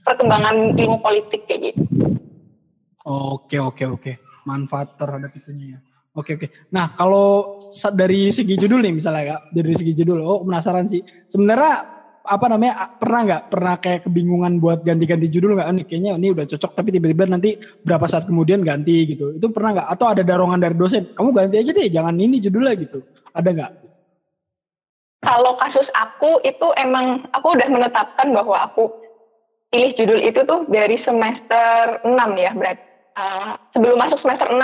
[0.02, 1.82] perkembangan ilmu politik kayak gitu.
[3.06, 4.12] Oke oke oke
[4.44, 5.80] manfaat terhadap itunya ya.
[6.10, 6.46] Oke oke.
[6.74, 7.58] Nah kalau
[7.94, 11.00] dari segi judul nih misalnya kak, dari segi judul, oh penasaran sih.
[11.30, 15.68] Sebenarnya apa namanya pernah nggak pernah kayak kebingungan buat ganti-ganti judul nggak?
[15.70, 19.38] Nih kayaknya ini udah cocok tapi tiba-tiba nanti berapa saat kemudian ganti gitu.
[19.38, 19.88] Itu pernah nggak?
[19.96, 21.14] Atau ada dorongan dari dosen?
[21.14, 22.98] Kamu ganti aja deh, jangan ini judulnya gitu.
[23.30, 23.70] Ada nggak?
[25.20, 28.88] Kalau kasus aku itu emang aku udah menetapkan bahwa aku
[29.68, 32.08] pilih judul itu tuh dari semester 6
[32.40, 32.84] ya berarti
[33.20, 34.56] uh, sebelum masuk semester 6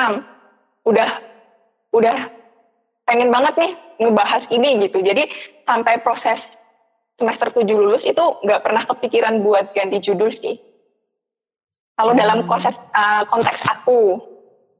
[0.88, 1.11] udah
[1.92, 2.16] udah
[3.07, 5.05] pengen banget nih ngebahas ini gitu.
[5.05, 5.29] Jadi
[5.69, 6.40] sampai proses
[7.16, 10.57] semester 7 lulus itu nggak pernah kepikiran buat ganti judul sih.
[11.97, 12.21] Kalau hmm.
[12.21, 14.21] dalam proses uh, konteks aku.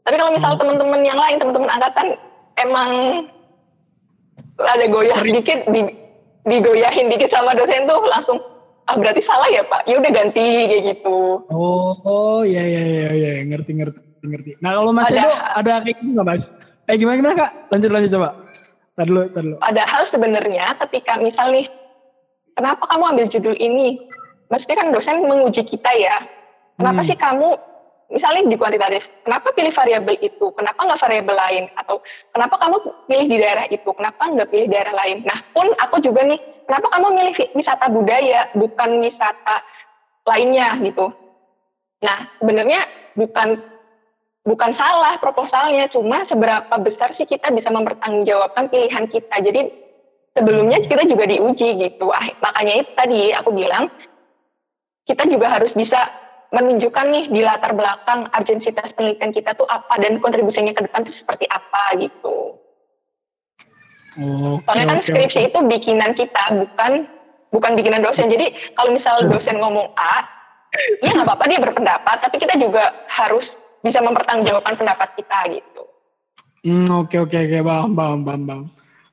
[0.05, 0.61] Tapi kalau misal hmm.
[0.61, 2.07] teman-teman yang lain, teman-teman angkatan
[2.61, 2.91] emang
[4.61, 5.35] ada goyah Sering.
[5.41, 5.81] dikit, di,
[6.49, 8.39] digoyahin dikit sama dosen tuh langsung
[8.87, 11.43] ah berarti salah ya pak, ya udah ganti kayak gitu.
[11.51, 14.51] Oh, oh ya ya ya ya ngerti ngerti ngerti.
[14.63, 16.47] Nah kalau Mas Edo ada kayak gitu nggak Mas?
[16.87, 17.51] Eh gimana gimana kak?
[17.75, 18.31] Lanjut lanjut coba.
[18.97, 19.57] Tadi dulu, tadi dulu.
[19.61, 21.67] Padahal sebenarnya ketika misal nih,
[22.55, 24.01] kenapa kamu ambil judul ini?
[24.49, 26.17] Maksudnya kan dosen menguji kita ya.
[26.79, 27.09] Kenapa hmm.
[27.11, 27.49] sih kamu,
[28.11, 30.47] misalnya di kuantitatif, kenapa pilih variabel itu?
[30.55, 31.65] Kenapa nggak variabel lain?
[31.75, 32.77] Atau kenapa kamu
[33.11, 33.91] pilih di daerah itu?
[33.91, 35.27] Kenapa nggak pilih daerah lain?
[35.27, 36.39] Nah pun aku juga nih,
[36.71, 39.57] kenapa kamu milih wisata budaya bukan wisata
[40.27, 41.07] lainnya gitu?
[42.03, 42.81] Nah sebenarnya
[43.19, 43.49] bukan
[44.47, 49.37] bukan salah proposalnya, cuma seberapa besar sih kita bisa mempertanggungjawabkan pilihan kita.
[49.43, 49.61] Jadi
[50.39, 52.07] sebelumnya kita juga diuji gitu.
[52.15, 53.91] Ah, makanya itu tadi aku bilang
[55.11, 56.26] kita juga harus bisa
[56.57, 61.13] menunjukkan nih di latar belakang urgensitas penelitian kita tuh apa dan kontribusinya ke depan itu
[61.21, 62.57] seperti apa gitu.
[64.17, 65.49] Oh, Soalnya kan skripsi okay.
[65.53, 67.05] itu bikinan kita, bukan
[67.53, 68.33] bukan bikinan dosen.
[68.33, 70.25] Jadi kalau misal dosen ngomong A,
[71.05, 73.45] ya nggak apa-apa dia berpendapat, tapi kita juga harus
[73.85, 75.83] bisa mempertanggungjawabkan pendapat kita gitu.
[76.65, 78.63] Hmm, oke oke oke bang bang bang bang.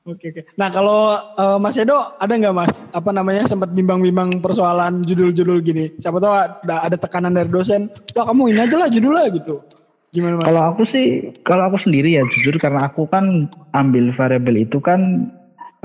[0.04, 0.44] Oke oke.
[0.60, 5.96] Nah kalau uh, Mas Edo ada nggak Mas apa namanya sempat bimbang-bimbang persoalan judul-judul gini?
[5.96, 9.64] Siapa tahu ada, ada tekanan dari dosen, wah kamu ini aja lah judulnya gitu.
[10.12, 10.46] Gimana Mas?
[10.52, 15.32] Kalau aku sih, kalau aku sendiri ya jujur karena aku kan ambil variabel itu kan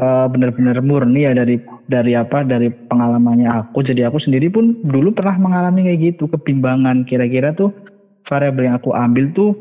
[0.02, 3.86] uh, benar-benar murni ya dari dari apa dari pengalamannya aku.
[3.86, 7.70] Jadi aku sendiri pun dulu pernah mengalami kayak gitu kebimbangan kira-kira tuh
[8.26, 9.54] variabel yang aku ambil tuh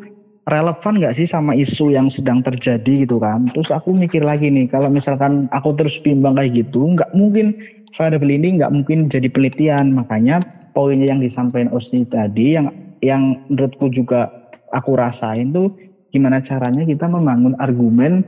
[0.47, 3.51] relevan nggak sih sama isu yang sedang terjadi gitu kan.
[3.51, 7.51] Terus aku mikir lagi nih, kalau misalkan aku terus bimbang kayak gitu, nggak mungkin
[7.93, 9.91] variabel ini nggak mungkin jadi penelitian.
[9.91, 10.39] Makanya
[10.71, 12.71] poinnya yang disampaikan Osni tadi, yang
[13.03, 14.31] yang menurutku juga
[14.71, 15.75] aku rasain tuh
[16.10, 18.23] gimana caranya kita membangun argumen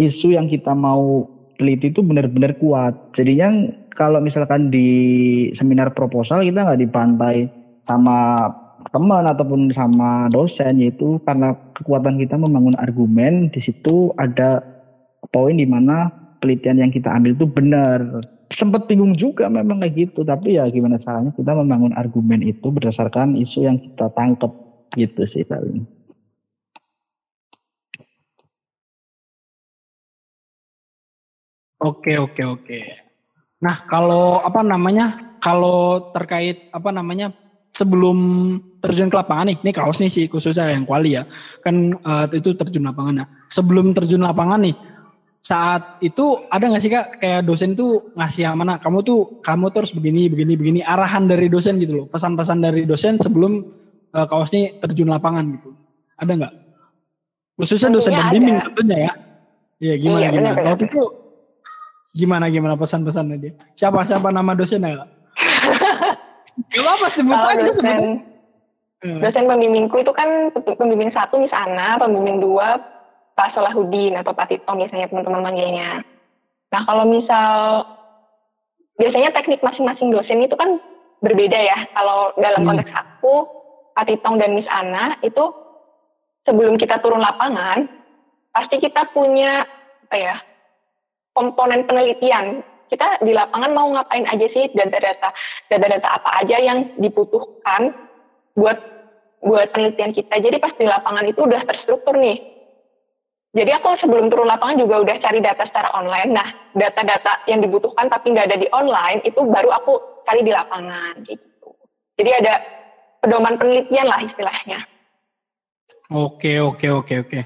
[0.00, 1.28] isu yang kita mau
[1.60, 3.12] teliti itu benar-benar kuat.
[3.12, 4.88] Jadinya kalau misalkan di
[5.52, 7.52] seminar proposal kita nggak dipantai
[7.84, 8.48] sama
[8.90, 14.62] teman ataupun sama dosen yaitu karena kekuatan kita membangun argumen di situ ada
[15.30, 16.10] poin di mana
[16.42, 17.98] penelitian yang kita ambil itu benar
[18.50, 23.38] sempat bingung juga memang kayak gitu tapi ya gimana caranya kita membangun argumen itu berdasarkan
[23.38, 24.50] isu yang kita tangkap
[24.98, 25.86] gitu sih paling
[31.80, 32.80] Oke oke oke.
[33.64, 37.32] Nah kalau apa namanya kalau terkait apa namanya
[37.72, 38.18] sebelum
[38.80, 41.28] terjun ke lapangan nih, ini kaos nih sih khususnya yang kuali ya,
[41.60, 43.24] kan uh, itu terjun lapangan.
[43.24, 44.74] Nah, sebelum terjun lapangan nih,
[45.40, 47.06] saat itu ada nggak sih kak?
[47.18, 48.76] Kayak dosen tuh ngasih yang mana?
[48.76, 50.80] Kamu tuh kamu terus begini begini begini.
[50.84, 52.06] Arahan dari dosen gitu loh.
[52.12, 53.64] Pesan-pesan dari dosen sebelum
[54.12, 55.72] uh, kaos ini terjun lapangan gitu.
[56.20, 56.52] Ada nggak?
[57.56, 59.12] Khususnya dosen pembimbing tentunya ya.
[59.80, 60.60] Iya gimana iya, gimana?
[60.60, 61.02] waktu itu
[62.12, 63.52] gimana gimana pesan-pesannya dia?
[63.72, 64.92] Siapa siapa nama dosennya
[66.70, 68.29] Gak apa sebut Kalau aja dosen, sebut aja.
[69.00, 69.16] Hmm.
[69.24, 72.76] Dosen pembimbingku itu kan pembimbing satu misalnya, pembimbing dua
[73.32, 76.04] Pak Solahudin atau Pak Tito misalnya teman-teman manggilnya.
[76.68, 77.48] Nah kalau misal
[79.00, 80.76] biasanya teknik masing-masing dosen itu kan
[81.24, 81.88] berbeda ya.
[81.96, 82.68] Kalau dalam hmm.
[82.68, 83.34] konteks aku,
[83.96, 85.48] Pak Titong dan Miss Ana itu
[86.44, 87.88] sebelum kita turun lapangan,
[88.52, 89.64] pasti kita punya
[90.10, 90.36] apa ya
[91.32, 95.30] komponen penelitian kita di lapangan mau ngapain aja sih data-data
[95.70, 97.94] data-data apa aja yang dibutuhkan
[98.54, 98.78] buat
[99.40, 100.34] buat penelitian kita.
[100.40, 102.38] Jadi pas di lapangan itu udah terstruktur nih.
[103.50, 106.30] Jadi aku sebelum turun lapangan juga udah cari data secara online.
[106.30, 111.18] Nah, data-data yang dibutuhkan tapi nggak ada di online itu baru aku cari di lapangan
[111.26, 111.74] gitu.
[112.14, 112.54] Jadi ada
[113.18, 114.78] pedoman penelitian lah istilahnya.
[116.14, 117.40] Oke, oke, oke, oke.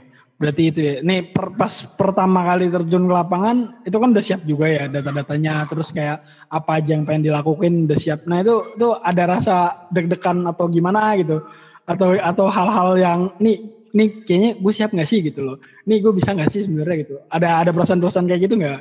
[0.44, 0.94] Berarti itu ya.
[1.00, 5.64] Nih per, pas pertama kali terjun ke lapangan itu kan udah siap juga ya data-datanya
[5.72, 6.20] terus kayak
[6.52, 8.28] apa aja yang pengen dilakuin udah siap.
[8.28, 11.40] Nah itu itu ada rasa deg-degan atau gimana gitu.
[11.84, 13.60] atau atau hal-hal yang nih
[13.92, 15.56] nih kayaknya gue siap nggak sih gitu loh.
[15.88, 17.14] Nih gue bisa nggak sih sebenarnya gitu.
[17.32, 18.80] Ada ada perasaan-perasaan kayak gitu nggak?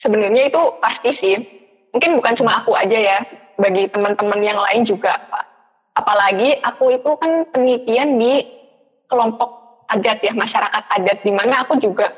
[0.00, 1.36] Sebenarnya itu pasti sih.
[1.92, 3.18] Mungkin bukan cuma aku aja ya,
[3.60, 5.12] bagi teman-teman yang lain juga.
[5.92, 8.32] Apalagi aku itu kan penelitian di
[9.12, 9.59] kelompok
[9.90, 12.10] adat ya, masyarakat adat di mana aku juga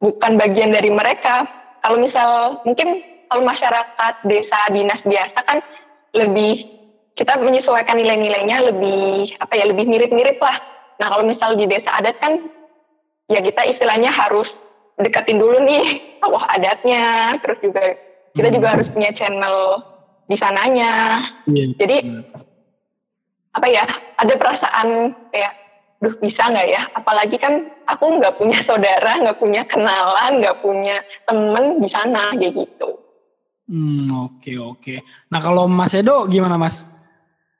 [0.00, 1.44] bukan bagian dari mereka.
[1.84, 5.58] Kalau misal mungkin kalau masyarakat desa dinas biasa kan
[6.16, 6.66] lebih
[7.16, 10.56] kita menyesuaikan nilai-nilainya lebih apa ya lebih mirip-mirip lah.
[11.00, 12.44] Nah kalau misal di desa adat kan
[13.32, 14.48] ya kita istilahnya harus
[14.96, 17.82] deketin dulu nih tokoh adatnya, terus juga
[18.36, 19.80] kita juga harus punya channel
[20.28, 21.24] di sananya.
[21.48, 21.72] Yeah.
[21.80, 21.96] Jadi
[23.56, 23.84] apa ya
[24.20, 24.88] ada perasaan
[25.32, 25.52] kayak
[26.00, 26.82] duh bisa nggak ya?
[26.96, 32.54] Apalagi kan aku nggak punya saudara nggak punya kenalan nggak punya temen di sana kayak
[32.54, 32.90] gitu.
[33.66, 34.78] Hmm oke okay, oke.
[34.78, 34.98] Okay.
[35.26, 36.86] nah kalau Mas Edo gimana Mas?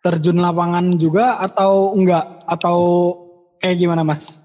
[0.04, 2.46] Terjun lapangan juga atau enggak?
[2.46, 2.78] Atau
[3.58, 4.38] kayak gimana Mas?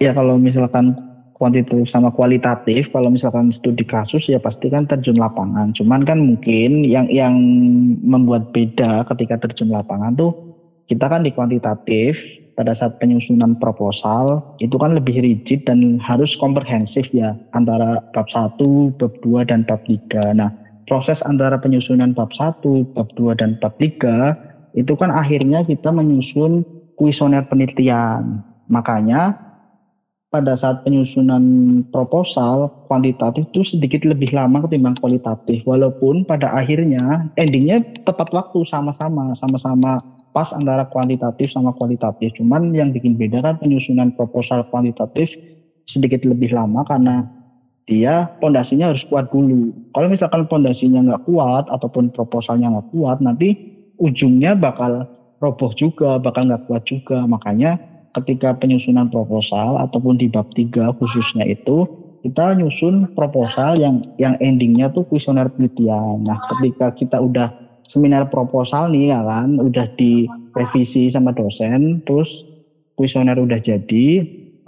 [0.00, 0.96] Ya kalau misalkan
[1.38, 5.70] kuantitatif sama kualitatif kalau misalkan studi kasus ya pasti kan terjun lapangan.
[5.76, 7.38] Cuman kan mungkin yang yang
[8.02, 10.32] membuat beda ketika terjun lapangan tuh
[10.90, 12.18] kita kan di kuantitatif
[12.58, 18.58] pada saat penyusunan proposal itu kan lebih rigid dan harus komprehensif ya antara bab 1,
[18.98, 20.34] bab 2 dan bab 3.
[20.34, 20.50] Nah,
[20.90, 22.58] proses antara penyusunan bab 1,
[22.98, 26.66] bab 2 dan bab 3 itu kan akhirnya kita menyusun
[26.98, 28.42] kuesioner penelitian.
[28.66, 29.38] Makanya
[30.28, 31.40] pada saat penyusunan
[31.88, 39.32] proposal kuantitatif itu sedikit lebih lama ketimbang kualitatif walaupun pada akhirnya endingnya tepat waktu sama-sama
[39.40, 39.96] sama-sama
[40.32, 42.36] pas antara kuantitatif sama kualitatif.
[42.38, 45.34] Cuman yang bikin beda kan penyusunan proposal kuantitatif
[45.88, 47.24] sedikit lebih lama karena
[47.88, 49.72] dia pondasinya harus kuat dulu.
[49.96, 53.56] Kalau misalkan pondasinya nggak kuat ataupun proposalnya nggak kuat nanti
[53.96, 55.08] ujungnya bakal
[55.40, 57.24] roboh juga bakal nggak kuat juga.
[57.24, 57.80] Makanya
[58.20, 61.88] ketika penyusunan proposal ataupun di bab 3 khususnya itu
[62.20, 66.26] kita nyusun proposal yang yang endingnya tuh kuesioner penelitian.
[66.26, 72.44] Nah, ketika kita udah seminar proposal nih ya kan, udah direvisi sama dosen, terus
[72.94, 74.06] kuesioner udah jadi,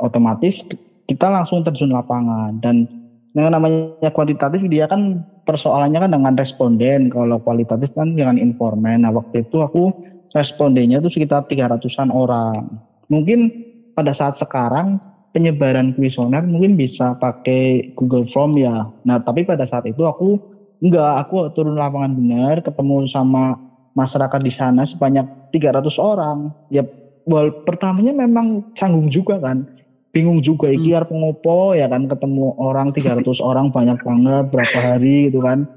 [0.01, 0.65] otomatis
[1.05, 2.89] kita langsung terjun lapangan dan
[3.37, 9.07] yang namanya kuantitatif dia kan persoalannya kan dengan responden, kalau kualitatif kan dengan informan.
[9.07, 9.95] Nah, waktu itu aku
[10.35, 13.51] respondennya tuh sekitar 300-an orang mungkin
[13.95, 18.91] pada saat sekarang penyebaran kuesioner mungkin bisa pakai Google Form ya.
[19.07, 20.50] Nah, tapi pada saat itu aku
[20.81, 23.57] enggak, aku turun lapangan benar, ketemu sama
[23.95, 26.51] masyarakat di sana sebanyak 300 orang.
[26.73, 26.85] Ya,
[27.29, 29.69] well, pertamanya memang canggung juga kan.
[30.11, 31.07] Bingung juga iki hmm.
[31.07, 35.71] pengopo ya kan ketemu orang 300 orang banyak banget berapa hari gitu kan.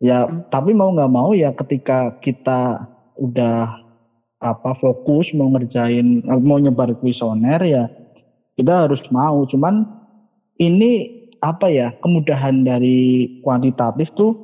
[0.00, 0.48] Ya, hmm.
[0.48, 3.86] tapi mau nggak mau ya ketika kita udah
[4.36, 7.88] apa fokus mau ngerjain mau nyebar kuesioner ya
[8.52, 9.84] kita harus mau cuman
[10.60, 11.15] ini
[11.46, 14.34] apa ya kemudahan dari kuantitatif tuh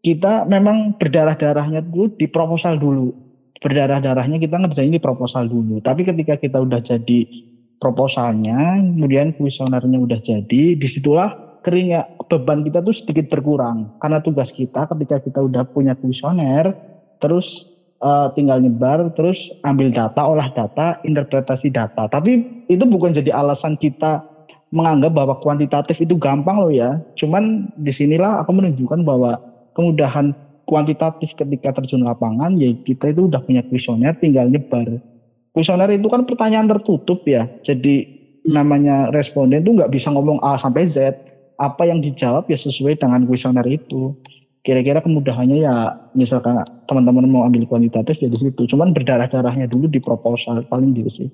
[0.00, 3.12] kita memang berdarah-darahnya tuh di proposal dulu.
[3.60, 5.84] Berdarah-darahnya kita ngerjain di proposal dulu.
[5.84, 7.28] Tapi ketika kita udah jadi
[7.76, 14.00] proposalnya kemudian kuesionernya udah jadi di situlah keringnya beban kita tuh sedikit berkurang.
[14.00, 16.72] Karena tugas kita ketika kita udah punya kuesioner
[17.20, 17.68] terus
[18.00, 22.08] uh, tinggal nyebar terus ambil data, olah data, interpretasi data.
[22.08, 24.24] Tapi itu bukan jadi alasan kita
[24.70, 27.02] menganggap bahwa kuantitatif itu gampang loh ya.
[27.18, 29.38] Cuman di sinilah aku menunjukkan bahwa
[29.74, 30.32] kemudahan
[30.66, 35.02] kuantitatif ketika terjun lapangan ya kita itu udah punya kuesioner tinggal nyebar.
[35.50, 37.50] Kuesioner itu kan pertanyaan tertutup ya.
[37.66, 38.06] Jadi
[38.46, 41.18] namanya responden itu nggak bisa ngomong A sampai Z.
[41.60, 44.16] Apa yang dijawab ya sesuai dengan kuesioner itu
[44.60, 50.04] kira-kira kemudahannya ya misalkan teman-teman mau ambil kuantitatif ya di situ cuman berdarah-darahnya dulu di
[50.04, 51.28] proposal paling gitu sih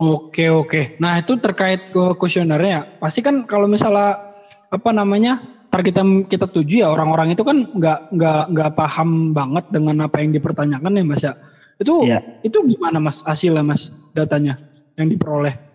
[0.00, 0.82] oke oke.
[1.00, 3.00] Nah itu terkait ke kuesionernya.
[3.00, 4.36] Pasti kan kalau misalnya
[4.68, 5.40] apa namanya
[5.72, 10.16] target kita kita tuju ya orang-orang itu kan nggak nggak nggak paham banget dengan apa
[10.24, 11.32] yang dipertanyakan ya mas ya.
[11.76, 12.20] Itu ya.
[12.40, 14.56] itu gimana mas hasilnya mas datanya
[14.96, 15.66] yang diperoleh?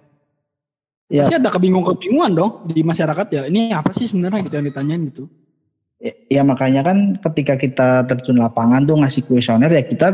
[1.11, 1.27] Ya.
[1.27, 5.23] pasti ada kebingungan-kebingungan dong di masyarakat ya ini apa sih sebenarnya gitu yang ditanyain gitu?
[6.31, 10.07] Ya makanya kan ketika kita terjun lapangan tuh ngasih kuesioner ya kita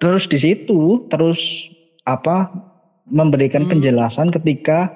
[0.00, 1.68] terus di situ terus
[2.06, 2.48] apa
[3.06, 3.70] memberikan hmm.
[3.70, 4.90] penjelasan ketika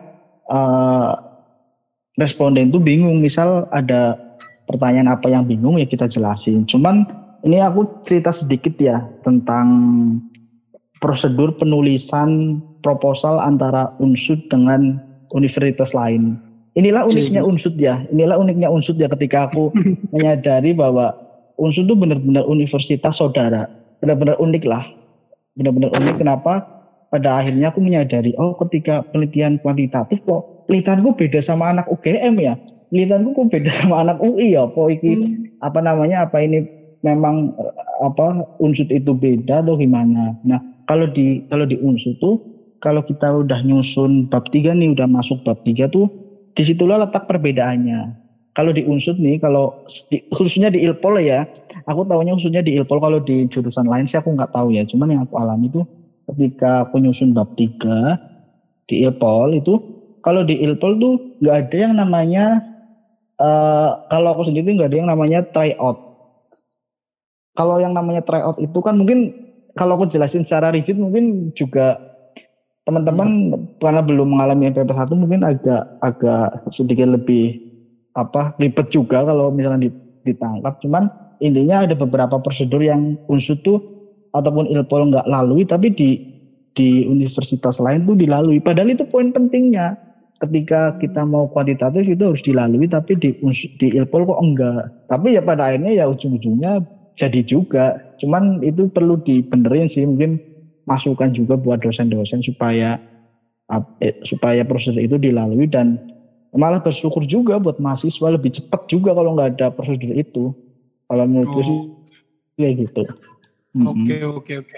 [0.51, 1.15] uh,
[2.19, 4.19] responden tuh bingung misal ada
[4.67, 6.67] pertanyaan apa yang bingung ya kita jelasin.
[6.67, 7.07] Cuman
[7.47, 9.67] ini aku cerita sedikit ya tentang
[11.01, 15.01] prosedur penulisan proposal antara unsur dengan
[15.33, 16.37] universitas lain.
[16.77, 17.49] Inilah iya, uniknya iya.
[17.49, 17.95] unsur ya.
[18.13, 19.75] Inilah uniknya unsur ya ketika aku
[20.15, 21.17] menyadari bahwa
[21.59, 23.67] unsur itu benar-benar universitas saudara.
[23.99, 24.87] Benar-benar unik lah.
[25.51, 26.80] benar-benar unik kenapa
[27.11, 32.55] pada akhirnya aku menyadari oh ketika penelitian kuantitatif kok penelitianku beda sama anak UGM ya.
[32.89, 35.59] Penelitianku kok beda sama anak UI ya apa iki hmm.
[35.67, 36.63] apa namanya apa ini
[37.03, 37.51] memang
[38.01, 40.39] apa unsur itu beda atau gimana.
[40.47, 42.39] Nah kalau di kalau di unsur tuh
[42.79, 46.07] kalau kita udah nyusun bab tiga nih udah masuk bab tiga tuh
[46.55, 48.23] di situlah letak perbedaannya.
[48.51, 51.47] Kalau di unsur nih kalau di, khususnya di ilpol ya
[51.87, 54.87] aku tahunya khususnya di ilpol kalau di jurusan lain sih aku nggak tahu ya.
[54.87, 55.83] Cuman yang aku alami itu
[56.35, 58.19] ketika aku nyusun bab tiga
[58.87, 59.75] di ilpol itu
[60.21, 62.61] kalau di ilpol tuh nggak ada yang namanya
[63.41, 65.99] uh, kalau aku sendiri nggak ada yang namanya tryout
[67.55, 69.35] kalau yang namanya tryout itu kan mungkin
[69.75, 71.99] kalau aku jelasin secara rigid mungkin juga
[72.89, 73.79] teman-teman hmm.
[73.79, 77.63] karena belum mengalami MPP 1 mungkin agak agak sedikit lebih
[78.19, 79.93] apa ribet juga kalau misalnya
[80.27, 80.83] ditangkap.
[80.83, 81.07] Cuman
[81.39, 83.79] intinya ada beberapa prosedur yang unsur tuh
[84.31, 86.11] ataupun ilpol nggak lalui tapi di
[86.75, 88.63] di universitas lain tuh dilalui.
[88.63, 89.99] Padahal itu poin pentingnya.
[90.41, 93.37] Ketika kita mau kuantitatif itu harus dilalui tapi di
[93.77, 94.83] di ilpol kok enggak.
[95.11, 96.81] Tapi ya pada akhirnya ya ujung-ujungnya
[97.19, 98.01] jadi juga.
[98.17, 100.41] Cuman itu perlu dibenerin sih mungkin
[100.89, 102.97] masukan juga buat dosen-dosen supaya
[104.01, 106.01] eh, supaya proses itu dilalui dan
[106.57, 110.51] malah bersyukur juga buat mahasiswa lebih cepat juga kalau nggak ada prosedur itu
[111.07, 111.67] kalau menurutku oh.
[111.67, 111.79] sih
[112.59, 113.03] kayak gitu
[113.79, 114.77] oke oke oke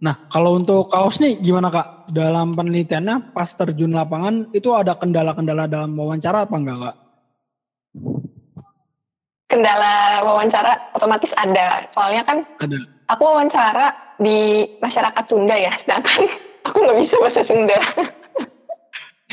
[0.00, 5.64] nah kalau untuk kaos nih gimana kak dalam penelitiannya pas terjun lapangan itu ada kendala-kendala
[5.68, 6.96] dalam wawancara apa enggak kak
[9.50, 12.76] kendala wawancara otomatis ada soalnya kan ada.
[13.08, 16.20] aku wawancara di masyarakat Sunda ya sedangkan
[16.68, 17.80] aku nggak bisa bahasa Sunda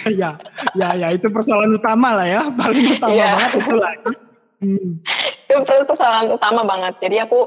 [0.13, 0.31] ya,
[0.77, 3.27] ya, ya itu persoalan utama lah ya, paling utama ya.
[3.35, 3.93] banget itu lah.
[4.57, 4.97] Hmm.
[5.45, 6.97] Itu persoalan utama banget.
[6.97, 7.45] Jadi aku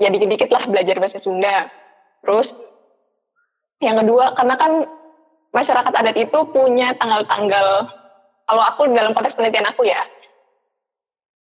[0.00, 1.68] ya dikit-dikit lah belajar bahasa Sunda.
[2.24, 2.48] Terus
[3.84, 4.72] yang kedua karena kan
[5.52, 7.68] masyarakat adat itu punya tanggal-tanggal
[8.48, 10.00] kalau aku dalam konteks penelitian aku ya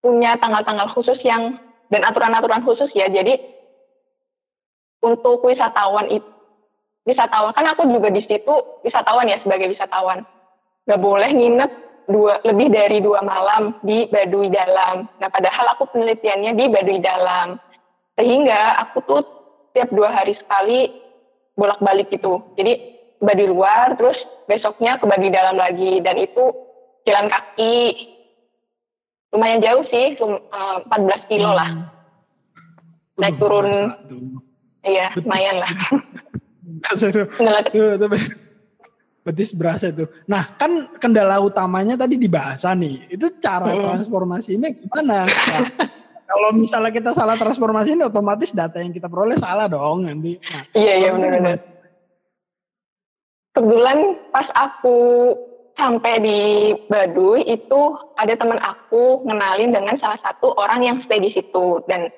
[0.01, 1.59] punya tanggal-tanggal khusus yang
[1.91, 3.11] dan aturan-aturan khusus ya.
[3.11, 3.35] Jadi
[5.03, 6.25] untuk wisatawan itu
[7.07, 10.27] wisatawan kan aku juga di situ wisatawan ya sebagai wisatawan
[10.87, 11.71] nggak boleh nginep
[12.07, 15.07] dua lebih dari dua malam di Baduy Dalam.
[15.19, 17.59] Nah padahal aku penelitiannya di Baduy Dalam
[18.17, 19.21] sehingga aku tuh
[19.77, 20.89] tiap dua hari sekali
[21.53, 22.41] bolak-balik gitu.
[22.57, 26.53] Jadi Baduy luar terus besoknya ke Baduy Dalam lagi dan itu
[27.05, 27.77] jalan kaki
[29.33, 31.83] lumayan jauh sih 14 eh, kilo lah hmm.
[33.19, 33.67] naik turun
[34.87, 35.73] iya lumayan lah
[39.27, 40.07] betis berasa itu.
[40.23, 40.71] Nah, kan
[41.03, 43.11] kendala utamanya tadi di bahasa nih.
[43.11, 43.83] Itu cara hmm.
[43.83, 45.27] transformasinya gimana?
[45.27, 45.67] Nah,
[46.27, 50.35] kalau misalnya kita salah transformasi ini otomatis data yang kita peroleh salah dong nanti.
[50.43, 51.57] Nah, iya, iya benar-benar.
[53.55, 53.99] Kebetulan
[54.35, 54.99] pas aku
[55.79, 56.39] sampai di
[56.91, 57.81] Baduy itu
[58.19, 61.79] ada teman aku ngenalin dengan salah satu orang yang stay di situ.
[61.87, 62.11] Dan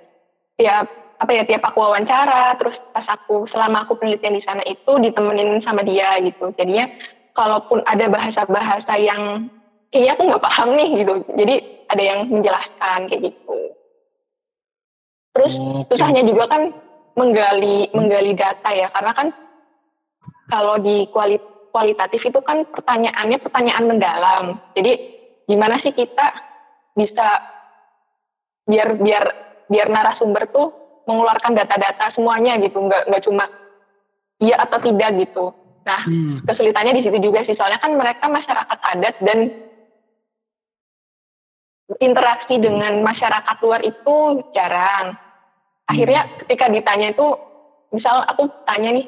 [0.57, 0.89] tiap
[1.21, 5.61] apa ya tiap aku wawancara terus pas aku selama aku penelitian di sana itu ditemenin
[5.61, 6.49] sama dia gitu.
[6.57, 6.89] Jadinya
[7.37, 9.53] kalaupun ada bahasa-bahasa yang
[9.93, 11.13] kayaknya aku nggak paham nih gitu.
[11.37, 11.55] Jadi
[11.93, 13.78] ada yang menjelaskan kayak gitu
[15.39, 15.95] terus okay.
[15.95, 16.75] susahnya juga kan
[17.15, 19.27] menggali menggali data ya karena kan
[20.51, 21.39] kalau di kualit,
[21.71, 24.99] kualitatif itu kan pertanyaannya pertanyaan mendalam jadi
[25.47, 26.27] gimana sih kita
[26.99, 27.27] bisa
[28.67, 29.25] biar biar
[29.71, 30.75] biar narasumber tuh
[31.09, 33.49] mengeluarkan data-data semuanya gitu, nggak nggak cuma
[34.37, 35.45] iya atau tidak gitu.
[35.89, 36.45] Nah, hmm.
[36.45, 39.39] kesulitannya di situ juga sih, soalnya kan mereka masyarakat adat dan
[41.97, 44.15] interaksi dengan masyarakat luar itu
[44.53, 45.17] jarang.
[45.89, 46.33] Akhirnya hmm.
[46.45, 47.27] ketika ditanya itu,
[47.89, 49.05] misal aku tanya nih,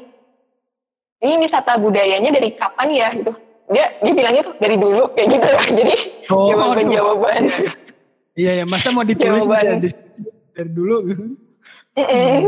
[1.22, 3.34] ini wisata budayanya dari kapan ya gitu.
[3.72, 5.66] Dia dia bilangnya tuh dari dulu kayak gitu lah.
[5.80, 5.96] Jadi
[6.34, 7.44] oh, jawaban jawaban.
[8.34, 9.80] Iya ya, masa mau ditulis jawaban.
[9.80, 9.90] dari,
[10.58, 10.98] dari dulu.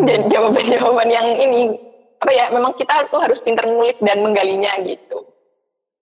[0.07, 1.75] Dan jawaban-jawaban yang ini
[2.23, 5.27] apa ya memang kita tuh harus pintar ngulik dan menggalinya gitu.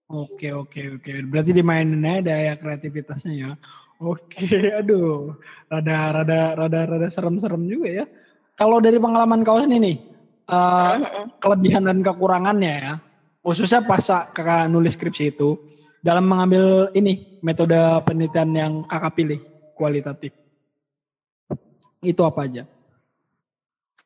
[0.07, 1.09] Oke oke oke.
[1.27, 3.51] Berarti dimainin aja daya kreativitasnya ya.
[4.01, 4.45] Oke,
[4.81, 5.37] aduh,
[5.69, 8.05] rada rada rada rada serem-serem juga ya.
[8.55, 9.97] Kalau dari pengalaman kaos nih nih,
[10.51, 10.95] uh,
[11.41, 12.93] kelebihan dan kekurangannya ya,
[13.41, 14.03] khususnya pas
[14.35, 15.57] kakak nulis skripsi itu,
[16.05, 19.39] dalam mengambil ini metode penelitian yang kakak pilih
[19.73, 20.33] kualitatif,
[22.05, 22.63] itu apa aja?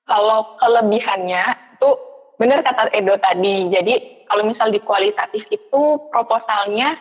[0.06, 1.44] Kalau kelebihannya
[1.76, 1.90] itu
[2.38, 3.74] benar kata Edo tadi.
[3.74, 3.94] Jadi
[4.30, 5.82] kalau misal di kualitatif itu
[6.14, 6.96] proposalnya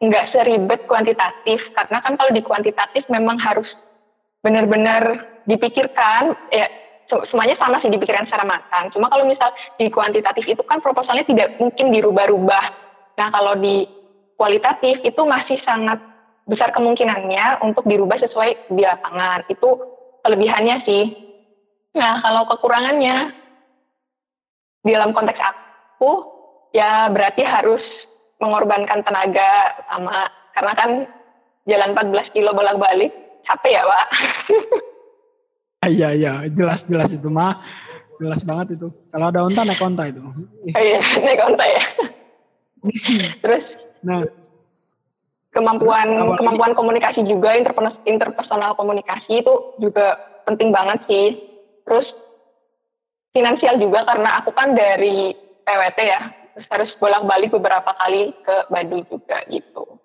[0.00, 3.68] nggak seribet kuantitatif karena kan kalau di kuantitatif memang harus
[4.40, 6.66] benar-benar dipikirkan ya
[7.28, 8.88] semuanya sama sih dipikiran secara matang.
[8.94, 12.64] Cuma kalau misal di kuantitatif itu kan proposalnya tidak mungkin dirubah-rubah.
[13.18, 13.84] Nah kalau di
[14.38, 15.98] kualitatif itu masih sangat
[16.46, 19.44] besar kemungkinannya untuk dirubah sesuai di lapangan.
[19.50, 19.76] Itu
[20.22, 21.04] kelebihannya sih.
[21.98, 23.34] Nah kalau kekurangannya
[24.86, 26.24] di dalam konteks aku
[26.72, 27.82] ya berarti harus
[28.40, 30.90] mengorbankan tenaga sama karena kan
[31.68, 33.12] jalan 14 kilo bolak-balik
[33.44, 34.06] capek ya pak
[35.80, 37.56] Iya iya jelas jelas itu mah
[38.20, 38.92] jelas banget itu.
[39.08, 40.20] Kalau ada onta naik onta itu.
[40.76, 41.84] Iya naik onta ya.
[43.40, 43.64] Terus
[44.04, 44.20] nah
[45.56, 47.56] kemampuan terus, kemampuan komunikasi juga
[48.04, 51.40] interpersonal komunikasi itu juga penting banget sih.
[51.88, 52.06] Terus
[53.32, 55.32] finansial juga karena aku kan dari
[55.64, 56.20] PWT ya,
[56.54, 59.96] terus harus bolak-balik beberapa kali ke Baduy juga gitu.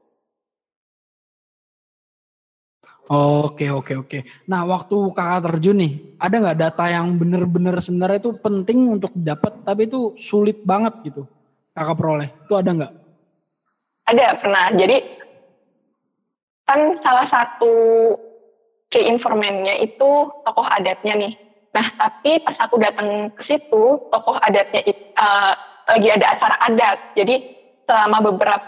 [3.05, 4.19] Oke oke oke.
[4.49, 9.61] Nah waktu kakak terjun nih, ada nggak data yang bener-bener sebenarnya itu penting untuk dapat,
[9.61, 11.29] tapi itu sulit banget gitu
[11.77, 12.33] kakak peroleh?
[12.49, 12.93] Itu ada nggak?
[14.09, 14.65] Ada pernah.
[14.73, 14.97] Jadi
[16.65, 17.73] kan salah satu
[18.89, 20.09] key informannya itu
[20.41, 21.33] tokoh adatnya nih.
[21.77, 24.81] Nah tapi pas aku datang ke situ, tokoh adatnya
[25.13, 25.53] uh,
[25.93, 26.97] lagi ada acara adat.
[27.13, 27.35] Jadi
[27.85, 28.65] selama beberapa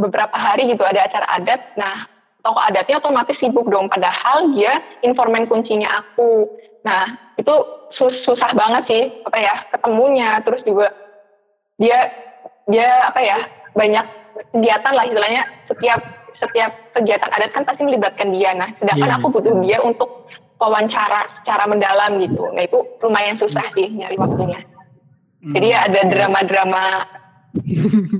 [0.00, 1.60] beberapa hari gitu ada acara adat.
[1.76, 2.15] Nah
[2.46, 6.46] tokoh adatnya otomatis sibuk dong padahal dia informan kuncinya aku.
[6.86, 7.54] Nah itu
[7.98, 10.38] sus susah banget sih apa ya ketemunya.
[10.46, 10.94] Terus juga
[11.82, 12.14] dia
[12.70, 13.38] dia apa ya
[13.74, 14.06] banyak
[14.54, 15.42] kegiatan lah istilahnya.
[15.66, 16.00] Setiap
[16.38, 18.54] setiap kegiatan adat kan pasti melibatkan dia.
[18.54, 19.18] Nah sedangkan yeah.
[19.18, 20.30] aku butuh dia untuk
[20.62, 22.46] wawancara secara mendalam gitu.
[22.54, 24.62] Nah itu lumayan susah sih nyari waktunya.
[25.46, 26.84] Jadi ya ada drama-drama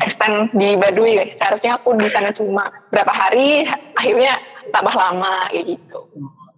[0.01, 1.33] extend di Baduy guys.
[1.37, 3.67] Seharusnya aku di sana cuma berapa hari,
[3.99, 4.41] akhirnya
[4.73, 5.99] tambah lama kayak gitu.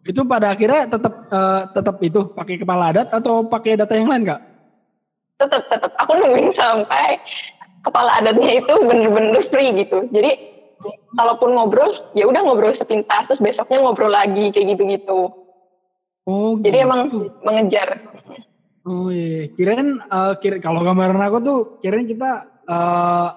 [0.07, 4.24] Itu pada akhirnya tetap uh, tetap itu pakai kepala adat atau pakai data yang lain
[4.24, 4.41] nggak?
[5.39, 5.93] Tetap tetap.
[6.01, 7.20] Aku nungguin sampai
[7.85, 10.09] kepala adatnya itu bener-bener free gitu.
[10.11, 10.31] Jadi
[11.18, 15.31] kalaupun ngobrol, ya udah ngobrol sepintas, terus besoknya ngobrol lagi kayak gitu-gitu.
[16.29, 16.68] Oh, gitu.
[16.68, 17.01] Jadi emang
[17.41, 17.89] mengejar.
[18.89, 23.28] Oh iya, kirain uh, kira kalau gambaran aku tuh kirain kita uh,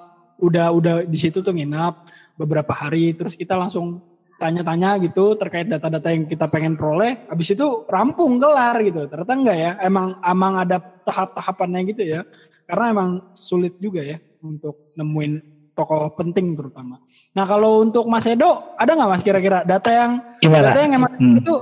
[0.41, 2.05] udah udah di situ tuh nginap
[2.35, 4.01] beberapa hari terus kita langsung
[4.41, 9.57] tanya-tanya gitu terkait data-data yang kita pengen peroleh habis itu rampung kelar gitu ternyata enggak
[9.57, 12.21] ya emang emang ada tahap-tahapannya gitu ya
[12.65, 16.99] karena emang sulit juga ya untuk nemuin tokoh penting terutama.
[17.35, 20.71] Nah kalau untuk Mas Edo ada nggak Mas kira-kira data yang Gimana?
[20.71, 21.39] data yang emang hmm.
[21.41, 21.55] itu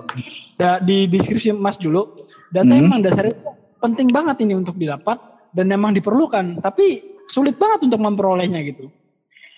[0.58, 2.78] da, di deskripsi Mas dulu data hmm.
[2.78, 3.44] yang emang dasarnya itu
[3.80, 5.18] penting banget ini untuk didapat
[5.54, 8.90] dan emang diperlukan tapi sulit banget untuk memperolehnya gitu.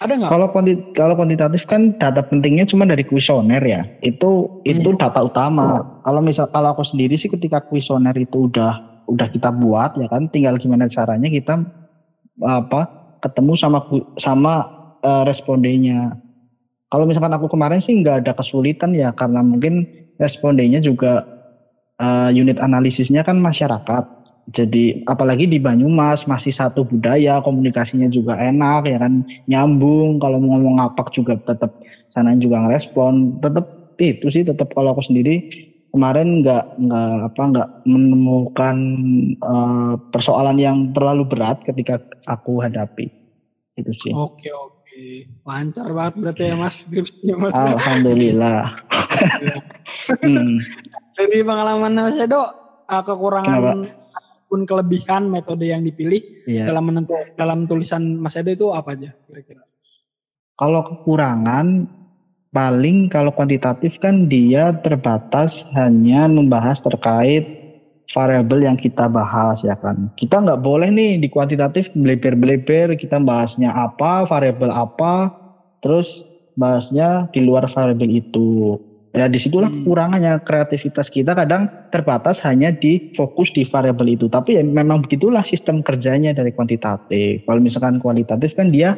[0.02, 0.32] Ada nggak?
[0.34, 3.86] Kalau kuantit kalau kuantitatif kan data pentingnya cuma dari kuesioner ya.
[4.02, 5.00] Itu itu hmm.
[5.00, 5.66] data utama.
[5.80, 5.84] Oh.
[6.04, 10.26] Kalau misal kalau aku sendiri sih ketika kuesioner itu udah udah kita buat ya kan,
[10.34, 11.62] tinggal gimana caranya kita
[12.42, 12.82] apa
[13.22, 13.80] ketemu sama
[14.18, 14.54] sama
[15.06, 16.18] uh, respondennya.
[16.92, 19.86] Kalau misalkan aku kemarin sih nggak ada kesulitan ya karena mungkin
[20.18, 21.24] respondennya juga
[22.02, 24.21] uh, unit analisisnya kan masyarakat
[24.52, 29.24] jadi apalagi di Banyumas masih satu budaya komunikasinya juga enak ya kan?
[29.48, 31.80] Nyambung kalau mau ngomong ngapak juga tetap
[32.12, 33.40] sana juga ngerespon.
[33.40, 35.48] Tetap itu sih tetap kalau aku sendiri
[35.96, 38.78] kemarin nggak nggak apa nggak menemukan
[39.40, 43.08] uh, persoalan yang terlalu berat ketika aku hadapi.
[43.80, 44.12] Itu sih.
[44.12, 45.32] Oke oke.
[45.48, 47.56] Lancar banget berarti ya mas skripsinya mas.
[47.56, 48.62] Alhamdulillah.
[50.24, 50.58] Hmm.
[51.20, 54.01] dari pengalaman mas Edo uh, kekurangan Kenapa?
[54.52, 56.68] Pun kelebihan metode yang dipilih iya.
[56.68, 59.64] dalam menentu dalam tulisan Mas Edo itu apa aja kira-kira?
[60.60, 61.88] Kalau kekurangan
[62.52, 67.62] paling kalau kuantitatif kan dia terbatas hanya membahas terkait
[68.12, 70.12] variabel yang kita bahas ya kan.
[70.20, 75.32] Kita nggak boleh nih di kuantitatif beleber-beleber kita bahasnya apa, variabel apa,
[75.80, 76.28] terus
[76.60, 78.76] bahasnya di luar variabel itu.
[79.12, 79.84] Ya di situlah hmm.
[79.84, 84.32] kurangannya kreativitas kita kadang terbatas hanya di fokus di variabel itu.
[84.32, 87.44] Tapi ya memang begitulah sistem kerjanya dari kuantitatif.
[87.44, 88.96] Kalau misalkan kualitatif kan dia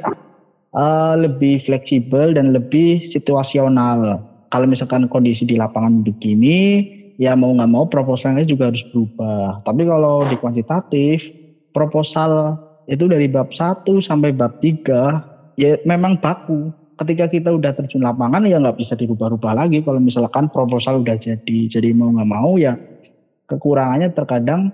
[0.77, 4.21] uh, lebih fleksibel dan lebih situasional.
[4.53, 6.85] Kalau misalkan kondisi di lapangan begini,
[7.17, 9.65] ya mau nggak mau proposalnya juga harus berubah.
[9.65, 11.33] Tapi kalau di kuantitatif,
[11.73, 16.69] proposal itu dari bab 1 sampai bab 3 ya memang baku
[16.99, 19.81] ketika kita udah terjun lapangan ya nggak bisa dirubah-rubah lagi.
[19.81, 22.77] Kalau misalkan proposal udah jadi jadi mau nggak mau ya
[23.49, 24.71] kekurangannya terkadang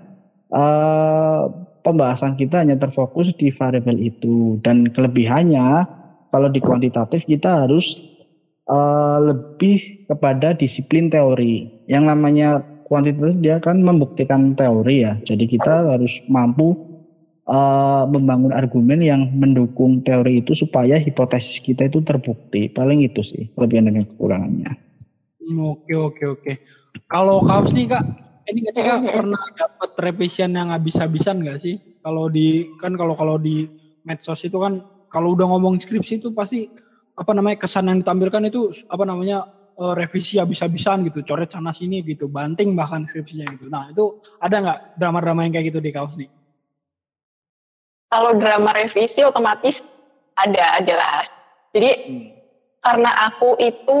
[0.52, 1.48] uh,
[1.80, 4.60] pembahasan kita hanya terfokus di variabel itu.
[4.60, 5.86] Dan kelebihannya
[6.30, 7.96] kalau di kuantitatif kita harus
[8.68, 11.84] uh, lebih kepada disiplin teori.
[11.90, 12.48] Yang namanya
[12.86, 15.14] kuantitatif dia kan membuktikan teori ya.
[15.22, 16.89] Jadi kita harus mampu
[17.46, 22.68] uh, membangun argumen yang mendukung teori itu supaya hipotesis kita itu terbukti.
[22.68, 24.72] Paling itu sih kelebihan dan kekurangannya.
[25.50, 26.52] Oke oke oke.
[27.06, 28.04] Kalau kaos nih kak,
[28.50, 31.78] ini nggak sih kak pernah dapat revision yang habis-habisan nggak sih?
[32.00, 33.66] Kalau di kan kalau kalau di
[34.06, 34.80] medsos itu kan
[35.10, 36.70] kalau udah ngomong skripsi itu pasti
[37.18, 39.44] apa namanya kesan yang ditampilkan itu apa namanya
[39.76, 43.66] uh, revisi habis-habisan gitu, coret sana sini gitu, banting bahkan skripsinya gitu.
[43.68, 46.30] Nah itu ada nggak drama-drama yang kayak gitu di kaos nih?
[48.10, 49.78] Kalau drama revisi otomatis
[50.34, 51.26] ada jelas.
[51.70, 52.26] Jadi hmm.
[52.82, 54.00] karena aku itu